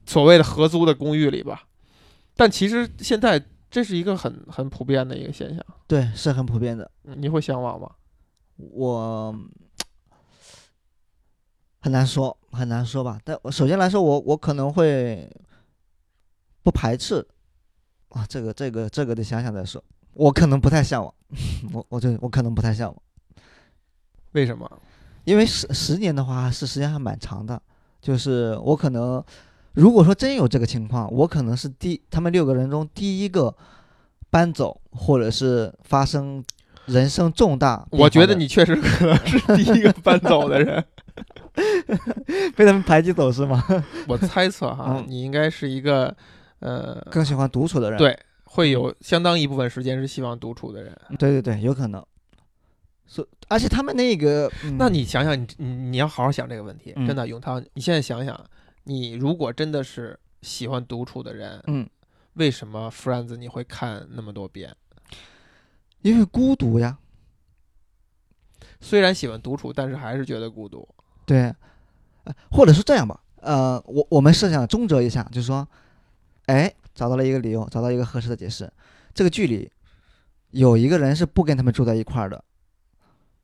[0.06, 1.64] 所谓的合租的公寓里吧。
[2.36, 3.42] 但其实现在
[3.72, 6.92] 这是一个很很普遍的一个现象，对，是很普遍的。
[7.04, 7.90] 你会向往吗？
[8.58, 9.34] 我
[11.80, 13.20] 很难说，很难说吧。
[13.24, 15.30] 但我首先来说，我我可能会
[16.64, 17.26] 不排斥
[18.10, 19.84] 啊，这个这个这个得想想再说。
[20.14, 21.14] 我可能不太向往，
[21.74, 22.98] 我我就我可能不太向往，
[24.32, 24.70] 为什么？
[25.26, 27.62] 因为十十年的话是时间还蛮长的。
[28.00, 29.22] 就是我可能，
[29.74, 33.54] 如果说真有这个情况，我可能是第他们六个人中第一个
[34.30, 36.44] 搬走，或者是发生
[36.86, 37.86] 人生重大。
[37.92, 40.86] 我觉得你确实可能是第一个搬走的人。
[42.56, 43.64] 被他们排挤走是吗？
[44.08, 46.16] 我猜测哈嗯，你应该是一个
[46.60, 47.98] 呃，更喜欢独处的人。
[47.98, 50.96] 对，会有相当一部分时间是希望独处的人。
[51.18, 52.04] 对对对，有可能。
[53.06, 58.38] 所而且他们那个，嗯那你想想，你你你要好好想这个问题，嗯真的，永涛，你现在想想，
[58.84, 61.90] 你如果真的是喜欢独处的人，嗯，
[62.34, 64.76] 为什么 Friends 你会看那么多遍？
[66.02, 66.98] 因为孤独呀，
[68.82, 70.88] 虽然喜欢独处，但是还是觉得孤独。
[71.28, 71.54] 对，
[72.24, 75.68] 呃或者是这样吧，呃，我我们设想中折一下，就是说，
[76.46, 78.72] 哎，找到了一个理由，找到一个合适的解释，
[79.14, 79.70] 这个剧里
[80.52, 82.42] 有一个人是不跟他们住在一块儿的，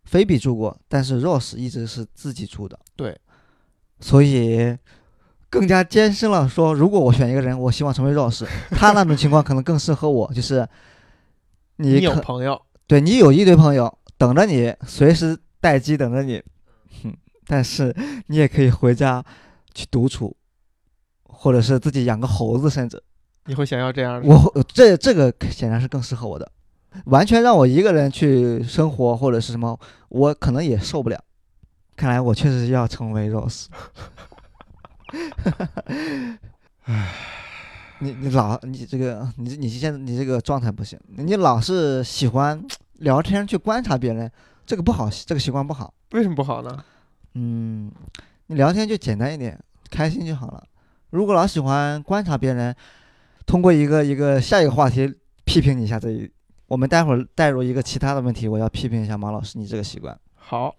[0.06, 3.20] 菲比住过，但是 Rose 一直是自己住的，对，
[4.00, 4.78] 所以
[5.50, 10.66] 更加坚深了说，如果我选一个人，我希望成为 Rose，他那种情况可能更适合我，就是
[11.76, 16.44] 你你有朋友，对你有一堆朋友等着你，随时待机等着你，哼，
[17.46, 17.96] 但是
[18.28, 19.24] 你也可以回家
[19.74, 20.36] 去独处，
[21.24, 23.02] 或者是自己养个猴子，甚至
[23.46, 24.28] 你会想要这样的？
[24.28, 26.52] 我这这个显然是更适合我的。
[27.06, 29.80] 完全让我一个人去生活或者是什么，
[30.10, 31.20] 我可能也受不了。
[31.96, 33.66] 看来我确实要成为 Rose。
[38.00, 42.64] 你你老你这个你你现在你这个状态不行，你老是喜欢
[43.00, 44.32] 聊天去观察别人，
[44.66, 45.94] 这个不好，这个习惯不好。
[46.12, 46.84] 为什么不好呢？
[47.36, 47.92] 嗯，
[48.48, 50.64] 你聊天就简单一点，开心就好了。
[51.10, 52.76] 如果老喜欢观察别人，
[53.46, 56.32] 通过一个一个下一个话题批评你一下这一，
[56.68, 60.18] 我们待会儿带入一个其他的问题，我要批评一下马老师你这个习惯。
[60.36, 60.76] 好，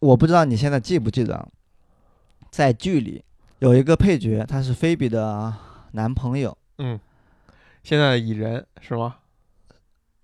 [0.00, 1.48] 我不知道你现在记不记得，
[2.50, 3.24] 在剧里
[3.58, 5.54] 有一个配角，他是菲比的
[5.92, 6.98] 男朋友，嗯，
[7.82, 9.16] 现在蚁人是吗？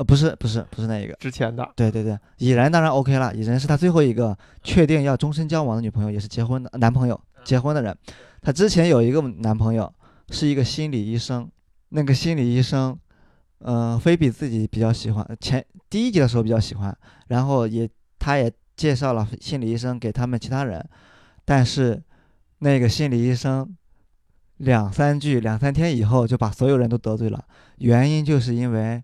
[0.02, 7.96] 呃，不是不是不是那一个，之前的，对对对，已然当然 OK 了，已然是他最后一个确定要终身交往的女朋友，也是结婚的男朋友，结婚的人。
[8.40, 9.92] 他之前有一个男朋友
[10.30, 11.48] 是一个心理医生，
[11.90, 12.98] 那个心理医生，
[13.60, 16.96] 嗯、菲比自己比较喜欢，前第一集的时候比较喜欢，
[17.28, 17.88] 然后也
[18.18, 20.84] 他也介绍了心理医生给他们其他人，
[21.44, 22.02] 但是
[22.58, 23.76] 那个心理医生
[24.56, 27.44] 两三句、两三天以后就把所有人都得罪了，
[27.78, 29.00] 原因就是因为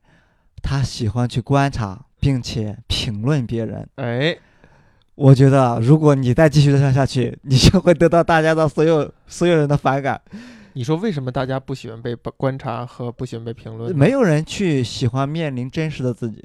[0.63, 3.89] 他喜欢去观察并且评论别人。
[3.97, 4.37] 哎，
[5.15, 10.21] 我觉得如果你再继续这样下去， 你就会得到大家的所有所有人的反感。
[10.75, 13.97] 你说为什么大家不喜欢被观察和不喜欢被评论？
[13.97, 16.45] 没有人去喜欢面临真实的自己，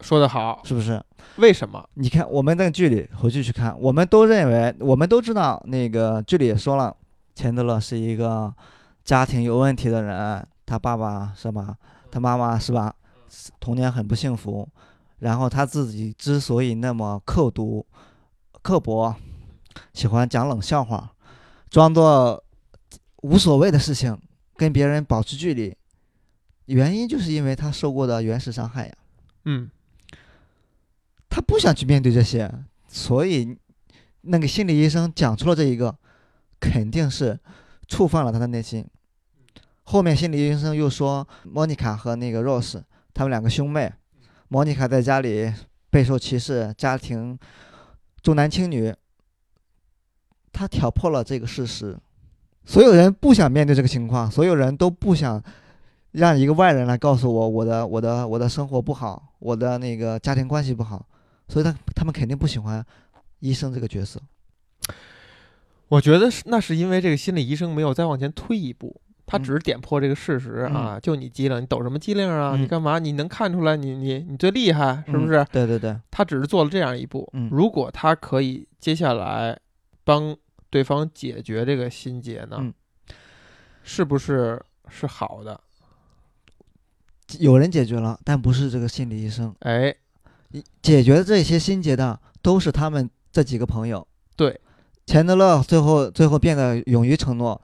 [0.00, 1.02] 说得好，是不是？
[1.36, 1.86] 为什么？
[1.94, 6.94] 你看我们那个剧里回去去看，我们都认为，我们都知道那个剧里也说了，
[7.34, 8.50] 钱德勒是一个
[9.04, 11.76] 家庭有问题的人，他爸爸是吧？
[12.10, 12.94] 他妈妈是吧？
[13.58, 14.68] 童年很不幸福，
[15.18, 17.86] 然后他自己之所以那么刻毒、
[18.62, 19.14] 刻薄，
[19.94, 21.14] 喜欢讲冷笑话，
[21.70, 22.42] 装作。
[23.22, 24.18] 无所谓的事情，
[24.56, 25.76] 跟别人保持距离，
[26.64, 28.94] 原因就是因为他受过的原始伤害呀。
[29.44, 29.70] 嗯，
[31.28, 32.50] 他不想去面对这些，
[32.88, 33.58] 所以
[34.22, 35.94] 那个心理医生讲出了这一个，
[36.58, 37.38] 肯定是
[37.86, 38.86] 触犯了他的内心。
[39.82, 42.82] 后面心理医生又说，莫妮卡和那个 Rose
[43.14, 43.92] 他们两个兄妹，
[44.48, 45.52] 莫妮卡在家里
[45.90, 47.38] 备受歧视，家庭
[48.22, 48.94] 重男轻女，
[50.52, 51.98] 他挑破了这个事实。
[52.64, 55.42] 所有人不想面对这个情况，所有人都不想
[56.12, 61.04] 让一个外人来告诉我我的我的我的生活不好，我的那个家庭关系不好，
[61.48, 62.84] 所以他他们肯定不喜欢
[63.40, 64.20] 医生这个角色。
[65.88, 69.00] 我觉得是那是因为这个心理医生没有再往前推一步，
[69.30, 72.56] 他只是点破这个事实啊，就你机灵，你抖什么机灵啊？
[72.56, 72.98] 你干嘛？
[72.98, 75.46] 你能看出来你你你最厉害是不是？
[75.52, 77.32] 对对对，他只是做了这样一步。
[77.50, 79.58] 如果他可以接下来
[80.04, 80.36] 帮。
[80.72, 82.72] 对方解决这个心结呢，
[83.82, 85.60] 是不是是好的？
[87.40, 89.52] 有人解决了，但不是这个心理医生。
[89.62, 89.92] 哎，
[90.80, 94.06] 解决这些心结的都是他们这几个朋友。
[94.36, 94.60] 对，
[95.06, 97.60] 钱德勒最后最后变得勇于承诺，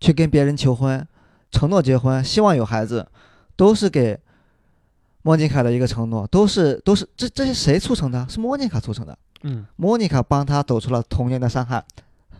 [0.00, 1.06] 去跟别人求婚，
[1.50, 3.06] 承诺结婚，希望有孩子，
[3.54, 4.18] 都是给
[5.22, 8.26] 莫妮卡的一个承诺，都是都是这这些谁促成的？
[8.28, 9.16] 是莫妮卡促成的。
[9.42, 11.84] 嗯，莫妮卡帮他走出了童年的伤害。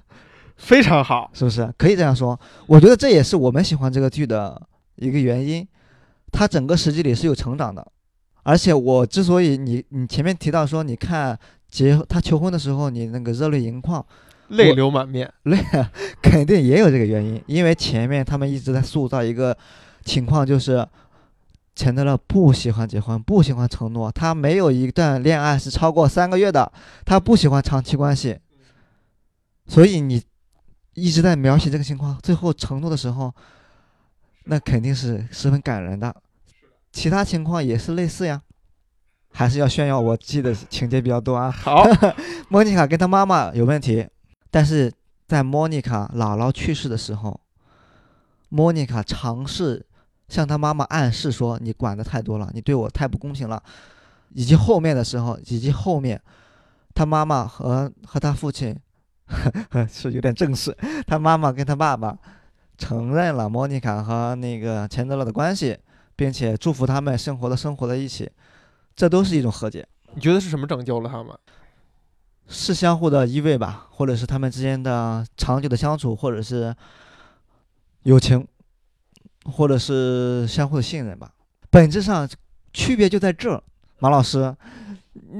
[0.57, 2.39] 非常好，是不是可以这样说？
[2.67, 4.61] 我觉得这也是我们喜欢这个剧的
[4.97, 5.67] 一个原因。
[6.33, 7.85] 他整个实际里是有成长的，
[8.45, 11.37] 而且我之所以你你前面提到说，你看
[11.69, 14.05] 结他求婚的时候，你那个热泪盈眶，
[14.51, 15.59] 泪流满面， 泪
[16.23, 17.43] 肯定也有这个原因。
[17.47, 19.57] 因为前面他们一直在塑造一个
[20.05, 20.87] 情况，就是
[21.75, 26.71] 钱德勒不喜欢结婚，不喜欢承诺，他没有一段恋爱是超过三个月的，
[27.05, 28.39] 他不喜欢长期关系，
[29.67, 30.23] 所以你。
[30.95, 33.33] 一直在描写这个情况，最后承诺的时候，
[34.47, 36.15] 那肯定是十分感人的。
[36.93, 38.43] 其他情况也是类似呀，
[39.33, 41.49] 还是要炫耀我记得情节比较多啊。
[41.49, 41.87] 好，
[42.51, 44.05] 莫妮卡跟她妈妈有问题，
[44.51, 44.93] 但是
[45.27, 47.41] 在莫妮卡姥姥去世的时候，
[48.49, 49.87] 莫妮卡尝试
[50.29, 53.63] 向她妈妈暗示说：“你管的太多了，你对我太不公平了。”
[54.35, 56.21] 以及后面的时候，以及后面，
[56.95, 58.77] 她妈妈和和她父亲。
[59.89, 60.77] 是有点正式，
[61.07, 62.19] 他妈妈跟他爸爸
[62.77, 65.79] 承认了莫妮卡和那个钱德勒的关系，
[66.17, 68.29] 并且祝福他们生活的生活在一起，
[68.97, 69.87] 这都是一种和解。
[70.15, 71.33] 你觉得是什么拯救了他们？
[72.51, 76.75] 是相互的依偎吧，或者是他们之间的长久的相处，或者是
[78.03, 78.47] 友情，
[79.45, 81.31] 或者是相互的信任吧。
[81.71, 82.29] 本质上
[82.73, 83.63] 区别就在这儿，
[84.01, 84.55] 马老师。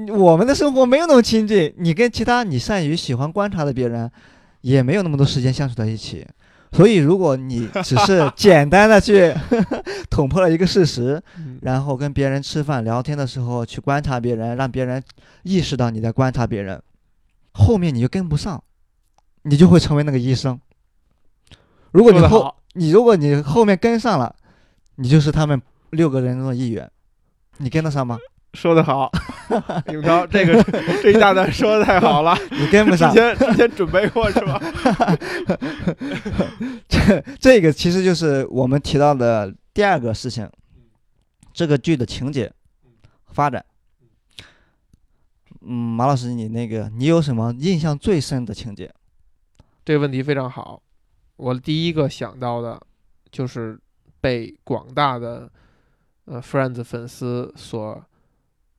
[0.09, 4.09] 我们的生活没有那么亲近，你跟其他你善于喜欢观察的别人，
[4.61, 6.25] 也没有那么多时间相处在一起。
[6.73, 9.33] 所以，如果你只是 简单的去
[10.09, 11.21] 捅破了一个事实，
[11.61, 15.03] 然后跟别人吃饭聊天的时候去观察别人，让别人
[15.43, 16.81] 意识到你在观察别人，
[17.51, 18.63] 后面你就跟不上，
[19.43, 20.59] 你就会成为那个医生。
[21.91, 24.35] 如果你后你如果你后面跟上了，
[24.95, 26.89] 你就是他们六个人中的一员，
[27.57, 28.17] 你跟得上吗？
[28.53, 29.09] 说得好，
[29.93, 30.61] 永超，这个
[31.01, 33.13] 这一大段说的太好了，你跟不上。
[33.13, 34.61] 之前之前准备过是吧？
[36.89, 40.49] 这这个其实就是我们提到的第二个事情，
[41.53, 42.51] 这个剧的情节
[43.31, 43.63] 发展。
[45.61, 48.93] 嗯，马老师，你那个你有什么印象最深的情节？
[49.85, 50.81] 这个问题非常好，
[51.37, 52.81] 我第一个想到的
[53.31, 53.79] 就是
[54.19, 55.51] 被广大的
[56.25, 58.03] 呃 Friends 粉丝所。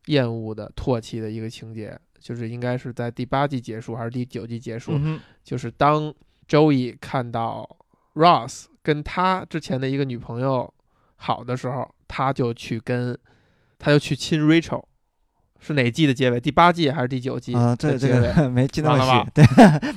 [0.07, 4.99] 厌恶的、唾弃的一个情节，就是应该是在第八季结束还是第九季结束？
[5.45, 6.13] 就是当
[6.49, 7.65] Joey 看到
[8.15, 10.75] Ross 跟他之前的一个女朋友
[11.15, 13.17] 好的时候，他就去跟，
[13.79, 14.83] 他就去亲 Rachel，
[15.65, 16.41] 是哪季的结尾？
[16.41, 17.55] 第八季还是第九季？
[17.55, 19.45] 啊、这这个没记那么细，对，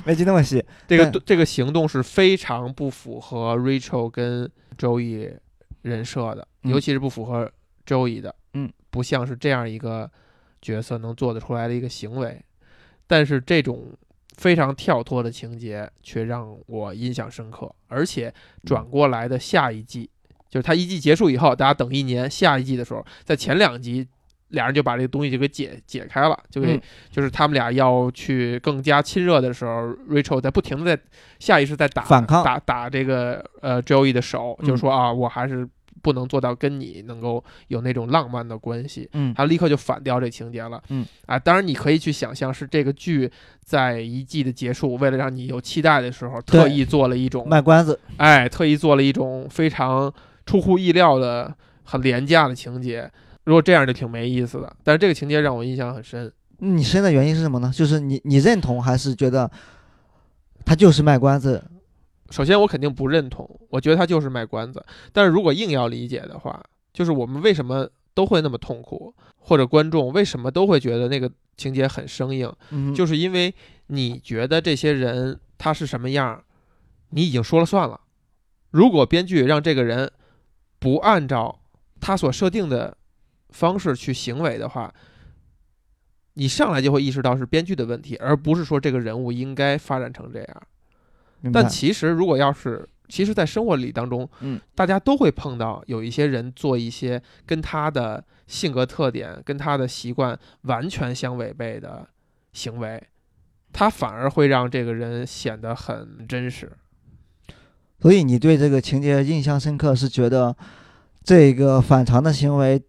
[0.04, 0.64] 没记那么细。
[0.86, 4.48] 这个这个行动是非常不符合 Rachel 跟
[4.78, 5.32] Joey
[5.82, 7.50] 人设的，嗯尤其是不符合
[7.84, 10.08] Joey 的，嗯，不像是这样一个
[10.62, 12.40] 角色能做得出来的一个行为。
[13.08, 13.92] 但是这种
[14.36, 18.32] 非常跳脱的情节却让我印象深刻，而且
[18.64, 20.08] 转过来的下一季，
[20.48, 24.06] 就是他一季结束以后，大家等一年，下一季的时候，在前两集。
[24.50, 26.80] 俩人就把这个东西就给解解开了，就给、嗯
[27.10, 31.02] 就是他们俩要去更加亲热的时候，Rachel 在不停的在
[31.38, 35.68] 下意识在打反抗打打这个呃 Joey 的手，嗯就是说啊，我还是
[36.00, 39.08] 不能做到跟你能够有那种浪漫的关系。
[39.14, 40.80] 嗯他立刻就反掉这情节了。
[40.90, 43.28] 嗯啊，当然你可以去想象是这个剧
[43.64, 50.12] 在一季的结束，为了让你有期待的时候，特意做了一种卖关子，哎，特意做了一种非常
[50.44, 53.10] 出乎意料的、很廉价的情节。
[53.46, 56.30] 如果这样就挺没意思的，但是这个情节让我印象很深。
[56.58, 57.72] 你深的原因是什么呢？
[57.74, 59.50] 就是你你认同还是觉得
[60.64, 61.64] 他就是卖关子？
[62.30, 64.84] 首先，我肯定不认同，我觉得他就是卖关子。
[65.12, 66.60] 但是如果硬要理解的话，
[66.92, 73.54] 就是我们为什么都会那么痛苦，或者观众为什么都会觉得那个情节很生硬，嗯，就是因为
[73.86, 76.42] 你觉得这些人他是什么样，
[77.10, 78.00] 你已经说了算了。
[78.72, 80.10] 如果编剧让这个人
[80.80, 81.60] 不按照
[82.00, 82.96] 他所设定的
[83.50, 84.92] 方式去行为的话，
[86.34, 90.62] 你上来就会意识到是编剧的问题，而不是说这个人物应该发展成这样。
[91.52, 102.08] 但其实如果要是，其实，在生活里当中，嗯，大家都会碰到有一些人做一些跟他的性格特点、跟他的习惯完全相违背的
[102.52, 103.00] 行为，
[103.72, 106.72] 他反而会让这个人显得很真实。
[108.00, 110.56] 所以你对这个情节印象深刻，是觉得
[111.22, 112.82] 这个反常的行为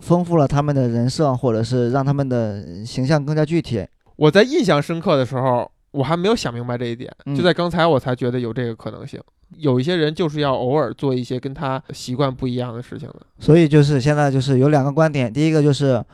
[0.00, 3.86] 丰富了他们的人设，或者是让他们的形象更加具体。
[4.16, 9.20] 我在印象深刻的时候，我还没有想明白这一点，嗯就在刚才我才觉得有这个可能性。
[9.56, 13.16] 有一些人就是要偶尔做一些跟他习惯不一样的事情的。
[13.38, 16.04] 所以就是现在就是有两个观点，第一个就是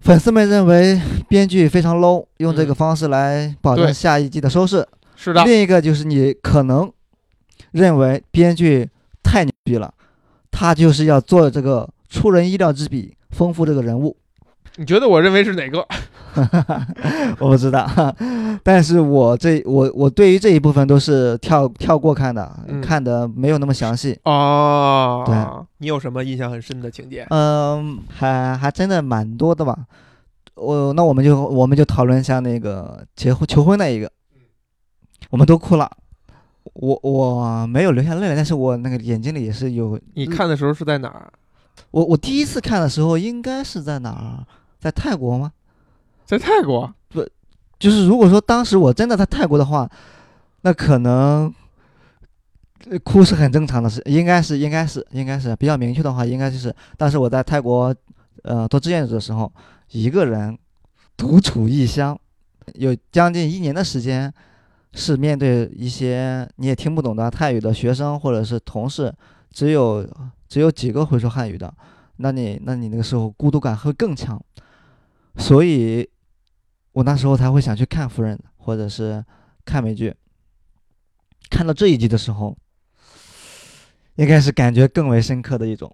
[0.00, 4.82] 粉丝们认为编剧非常 low，用这个嗯方式来保证下一季的收视；
[5.16, 6.92] 是的，另一个就是你可能
[7.70, 8.86] 认为编剧
[9.22, 9.94] 太牛逼了，
[10.50, 14.16] 他就是要做这个出人意料之笔，丰富这个人物。
[14.76, 15.86] 你觉得我认为是哪个？
[17.38, 17.88] 我不知道，
[18.62, 24.18] 但是我这我我对于这一部分都是跳跳过看的，嗯看的没有那么详细。
[24.24, 25.34] 哦，对，
[25.78, 27.26] 你有什么印象很深的情节？
[27.30, 29.76] 嗯，还还真的蛮多的吧。
[30.54, 34.10] 我那我们就我们就讨论一下那个结婚求婚那一个，
[35.30, 35.90] 我们都哭了。
[36.72, 40.00] 我我没有流下泪来，但是我那个眼睛里也是有。
[40.14, 41.32] 你看的时候是在哪儿？
[41.90, 44.46] 我我第一次看的时候应该是在哪儿？
[44.80, 45.52] 在泰国吗？
[46.24, 46.92] 在泰国。
[47.08, 47.26] 不
[47.78, 49.88] 就是如果说当时我真的在泰国的话，
[50.62, 51.52] 那可能
[52.90, 57.94] 呃哭是很正常的事，应该是应该是应该是比较明确的话，应该就是当时我在泰国
[58.42, 59.52] 呃做志愿者的时候，
[59.90, 60.56] 一个人
[61.16, 62.18] 独处异乡，
[62.74, 64.32] 有将近一年的时间，
[64.92, 69.12] 是面对一些你也听不懂的泰语的学生或者是同事，
[69.50, 70.06] 只有
[70.54, 71.74] 只有几个会说汉语的，
[72.18, 74.40] 那你那你那个时候孤独感会更强，
[75.36, 76.08] 所以
[76.92, 79.24] 我那时候才会想去看夫人，或者是
[79.64, 80.14] 看美剧。
[81.50, 82.56] 看到这一集的时候，
[84.14, 85.92] 应该是感觉更为深刻的一种。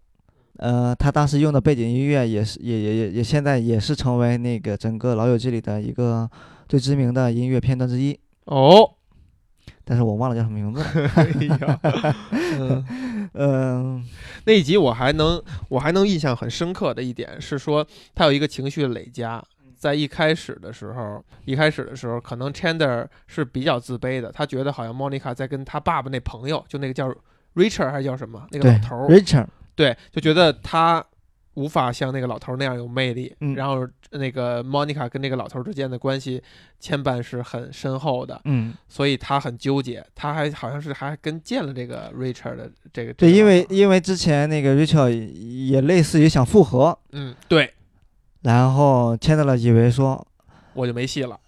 [0.59, 6.31] 呃，他当时用的背景音乐也是，也也也也现在也是成为那个整个《老友记》里的一个
[6.69, 8.93] 最知名的音乐片段之一，哦，
[9.91, 10.81] 但是我忘了叫什么名字
[12.61, 12.85] 嗯，
[13.35, 14.07] 嗯、
[14.45, 17.85] 那一集我还能我还能印象很深刻的一点是说，
[18.15, 19.43] 他有一个情绪累加。
[19.77, 27.13] 在一开始的时候，一开始的时候，可能 Chandler 是比较自卑的，他觉得好像 Monica 在跟他爸爸那朋友，就那个叫
[27.57, 31.05] Richard 还是叫什么那个老头儿，，Richard，对，就觉得他
[31.61, 33.35] 无法像那个老头儿那样有魅力。
[33.41, 36.43] 嗯然后那个 Monica 跟那个老头儿之间的关系
[36.79, 40.05] 牵绊是很深厚的，嗯，所以他很纠结。
[40.15, 43.13] 他还好像是还跟见了这个 Richard 的这个。
[43.15, 47.73] 对，因为因为之前那个 Richard 也类似于想复合，嗯，对
[48.43, 50.27] 然后 Chandler 以为说
[50.73, 51.39] 我就没戏了。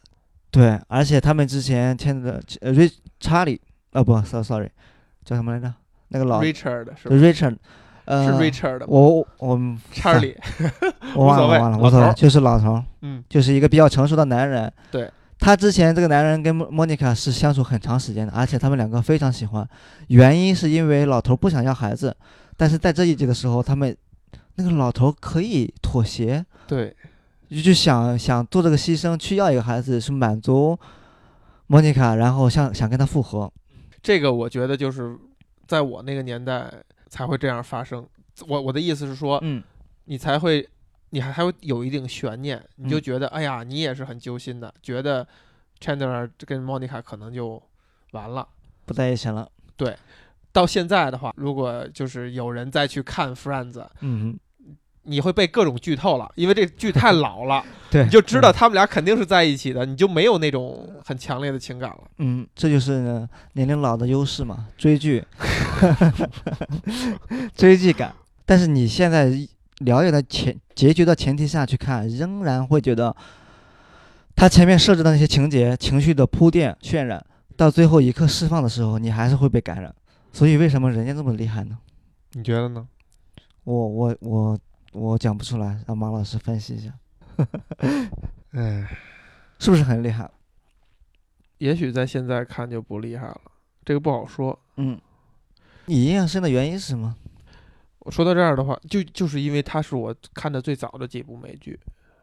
[0.50, 3.60] 对，而且他们之前 Chandler 呃 Rich 查理
[3.92, 4.70] 啊不，sorry sorry，
[5.24, 5.72] 叫什么来着？
[6.08, 7.56] 那个老 Richard 是吧对 Richard，
[8.04, 9.60] 呃，是 Richard 吗我我
[9.92, 10.36] 查理，
[11.14, 14.72] 我忘了 忘了，无所谓，老头儿就是老头儿，嗯，就是一个比较成熟的男人。
[14.90, 19.68] 对，他之前这个男人跟莫莫妮卡是相处很长时间的，而且他们两个非常喜欢。
[20.08, 22.16] 原因是因为老头儿不想要孩子，
[22.56, 23.96] 但是在这一集的时候，他们
[24.56, 26.94] 那个老头儿可以妥协，对，
[27.48, 30.78] 就就想想做这个牺牲，去要一个孩子，是满足
[31.68, 33.50] 莫妮卡，然后想想跟他复合。
[34.02, 35.16] 这个我觉得就是
[35.66, 36.70] 在我那个年代
[37.12, 38.08] 才会这样发生。
[38.48, 39.62] 我我的意思是说，嗯
[40.06, 40.66] 你才会，
[41.10, 45.28] 你还还会有一定悬念，你就嗯觉得，哎呀，你也是很揪心的，觉得
[45.78, 47.62] Chandler 跟 Monica 可能就
[48.12, 48.48] 完了。
[48.86, 49.46] 不在一起了。
[49.76, 49.94] 对
[50.52, 54.38] 到现在的话，如果就是有人再去看 Friends，嗯，
[55.04, 61.98] 你会被各种剧透了，因为这剧太老了， 对，你就知道他们俩肯定是在一起的，你就没有那种很强烈的情感了。
[62.18, 65.24] 嗯，这就是呢年龄老的优势嘛，追剧，
[67.54, 68.14] 追剧感。
[68.44, 69.26] 但是你现在
[69.78, 73.14] 了解的前结局的前提下去看，仍然会觉得
[74.36, 77.24] 他前面设置的那些情节、情绪的铺垫、渲染，
[77.56, 79.94] 到最后一刻释放的时候，你还是会被感染。
[80.32, 81.78] 所以为什么人家这么厉害呢？
[82.32, 82.86] 你觉得呢？
[83.64, 84.58] 我我我
[84.92, 86.92] 我讲不出来，让马老师分析一下，
[88.52, 88.86] 哎，
[89.58, 90.30] 是不是很厉害？
[91.58, 93.40] 也许在现在看就不厉害了，
[93.84, 94.58] 这个不好说。
[94.76, 95.00] 嗯，
[95.86, 97.16] 你印象深的原因是什么？
[98.00, 101.78] 我说到这儿的话，就就是因为它是我看的最早的几部美剧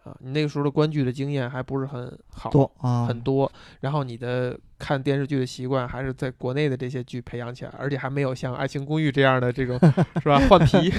[0.09, 3.51] 啊，你那个时候的观剧的经验还不是很好，多啊，很多，
[3.81, 9.79] 然后你的看电视剧的习惯还是在国内的这些剧培养起来，而且还没有像《爱情公寓》这样的这种
[10.21, 10.91] 是吧换皮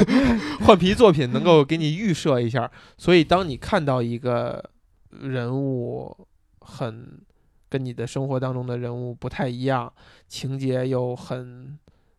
[0.64, 4.62] 换皮作品能够给你预设一下，所以当你看到一个
[5.10, 6.16] 人物
[6.60, 7.20] 很
[7.68, 9.92] 跟你的生活当中的人物不太一样，
[10.28, 11.78] 情节又很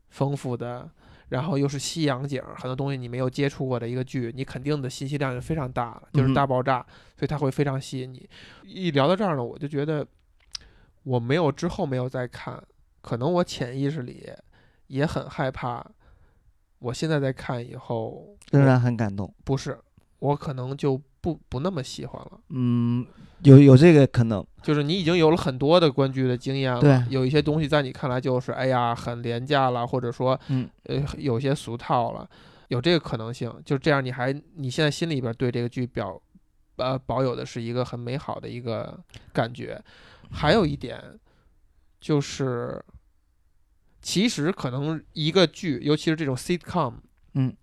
[0.09, 0.89] 丰富的。
[1.31, 6.85] 然后又是西洋景，很多东西你没有接触过的一个剧，你肯定的信息量就非常大的，就是大爆炸，
[7.17, 8.29] 所以它会非常吸引你。
[8.65, 10.05] 一聊到这儿呢，我就觉得
[11.03, 12.61] 我没有之后没有再看，
[13.01, 14.29] 可能我潜意识里
[14.87, 15.85] 也很害怕。
[16.79, 19.33] 我现在在看以后，仍然很感动。
[19.45, 19.79] 不是
[20.19, 22.41] 我可能就不不那么喜欢了。
[22.49, 23.07] 嗯，
[23.43, 24.45] 有有这个可能。
[24.61, 32.29] 就是你已经有了很多的观剧的经验了，对有一些东西在你看来就是哎呀很廉价了，或者说嗯呃有些俗套了，
[32.67, 33.51] 有这个可能性。
[33.65, 36.21] 就这样，你还你现在心里边对这个剧表
[36.77, 38.99] 呃保有的是一个很美好的一个
[39.33, 39.81] 感觉。
[40.31, 41.19] 还有一点
[41.99, 42.81] 就是，
[44.01, 46.93] 其实可能一个剧，尤其是这种 sitcom，
[47.33, 47.53] 嗯，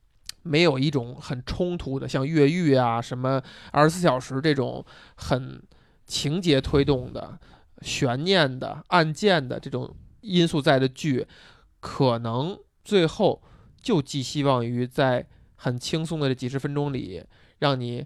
[0.43, 3.43] 没有一种很冲突的，像越狱啊、什么
[3.73, 4.85] 二十四小时这种
[5.17, 5.63] 很
[6.09, 7.39] 情节推动的、
[7.83, 11.25] 悬念的、案件的这种因素在的剧，
[11.79, 13.41] 可能最后
[13.81, 17.23] 就寄希望于在很轻松的这几十分钟里，
[17.59, 18.05] 让你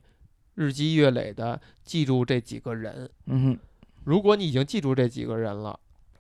[0.57, 3.09] 日积月累的记住这几个人。
[4.05, 5.79] 如果你已经记住这几个人了，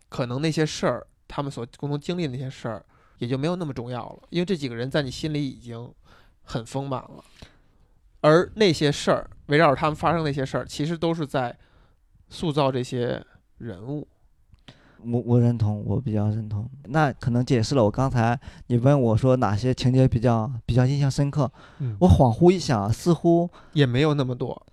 [0.08, 2.86] 可能那些事儿，他们所共同经历的那些事儿，
[3.18, 5.92] 也就没有那么重要了，因为这几个人在你心里已经
[6.42, 7.24] 很丰满了。
[8.20, 11.58] 而那些事儿，围绕着他们发生那些事儿，其实都是在
[12.32, 13.22] 塑造这些
[13.58, 14.08] 人物。
[15.04, 16.68] 我我认同，我比较认同。
[16.84, 24.66] 那可能解释了我刚才你问我说哪些情节比较比较印象深刻，嗯我恍惚一想，似乎也没有那么多。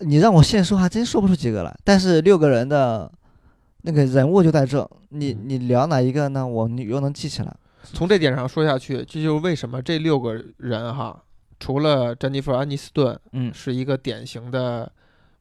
[0.00, 1.76] 你让我现说还真说不出几个来。
[1.84, 3.10] 但是六个人的
[3.82, 6.46] 那个人物就在这，你嗯你聊哪一个呢？
[6.46, 7.56] 我你又能记起来？
[7.84, 11.22] 从这点上说下去，这就是为什么这六个人哈，
[11.60, 14.90] 除了詹妮弗·安妮斯顿嗯，是一个典型的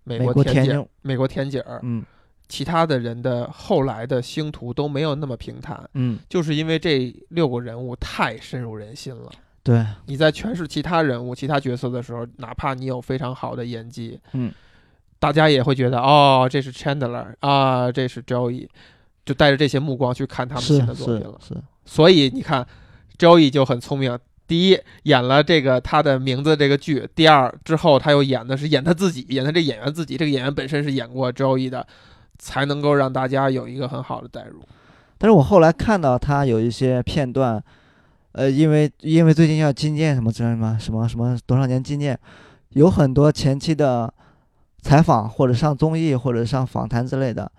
[0.09, 2.03] 美美国甜姐国甜妞，美国甜姐儿，嗯
[2.47, 9.31] 其他的人的后来的星途都没有那么平坦，嗯，就是因为这六个人物太深入人心了。
[9.61, 14.51] 对，你在诠释其他人物、其他角色的时候，哪怕你有非常好的演技，嗯，
[15.19, 18.67] 大家也会觉得哦，这是 Chandler 啊，这是 Joey，
[19.23, 21.39] 就带着这些目光去看他们新的作品了。
[21.39, 22.65] 是是，所以你看
[23.19, 24.17] ，Joey 就很聪明。
[24.49, 30.17] 第一，演了这个他的名字这个剧；第二，之后他又演的是演他自己，演他这演员自己。
[30.17, 31.85] 这个演员本身是演过 Joey 的，
[32.39, 34.59] 才能够让大家有一个很好的代入。
[35.19, 37.63] 但是我后来看到他有一些片段，
[38.31, 42.17] 呃，因为因为最近要纪念什么之类的，什么什么多少年纪念，
[42.69, 44.11] 有很多前期的
[44.81, 47.51] 采访或者上综艺或者上访谈之类的，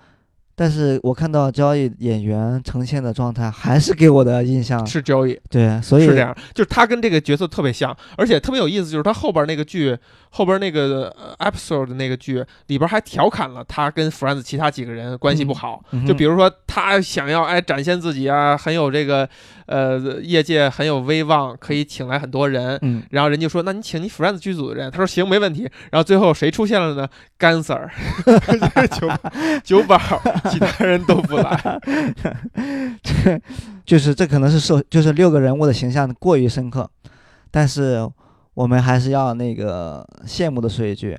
[0.55, 9.97] 但是我看到交易演员呈现的状态还是给我的印象是 Joey，对，所以是这样，就是他跟这个角色特别像，而且特别有意思，就是他后边那个剧，
[10.31, 19.27] 后边那个呃 episode 的那个剧里边还调侃了他跟 Friends 其他几个人关系不好，就比如说他想要哎展现自己啊，很有这个
[19.71, 22.77] 呃业界很有威望，可以请来很多人。
[22.83, 25.63] 嗯，然后人就说：“那你请你 Friends 剧组的人。”他说：“行，没问题。”
[25.93, 27.09] 然后最后谁出现了呢？
[27.39, 27.89] 干 Sir，
[28.91, 29.09] 九
[29.63, 29.97] 九宝，
[30.51, 31.81] 其他人都不来。
[33.87, 36.91] 就是这可能是受就是六个人物的形象过于深刻，
[37.51, 38.09] 但是
[38.55, 41.17] 我们还是要那个羡慕的说一句，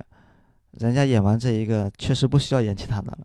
[0.78, 3.18] 人家演完这一个，确实不需要演其他的了。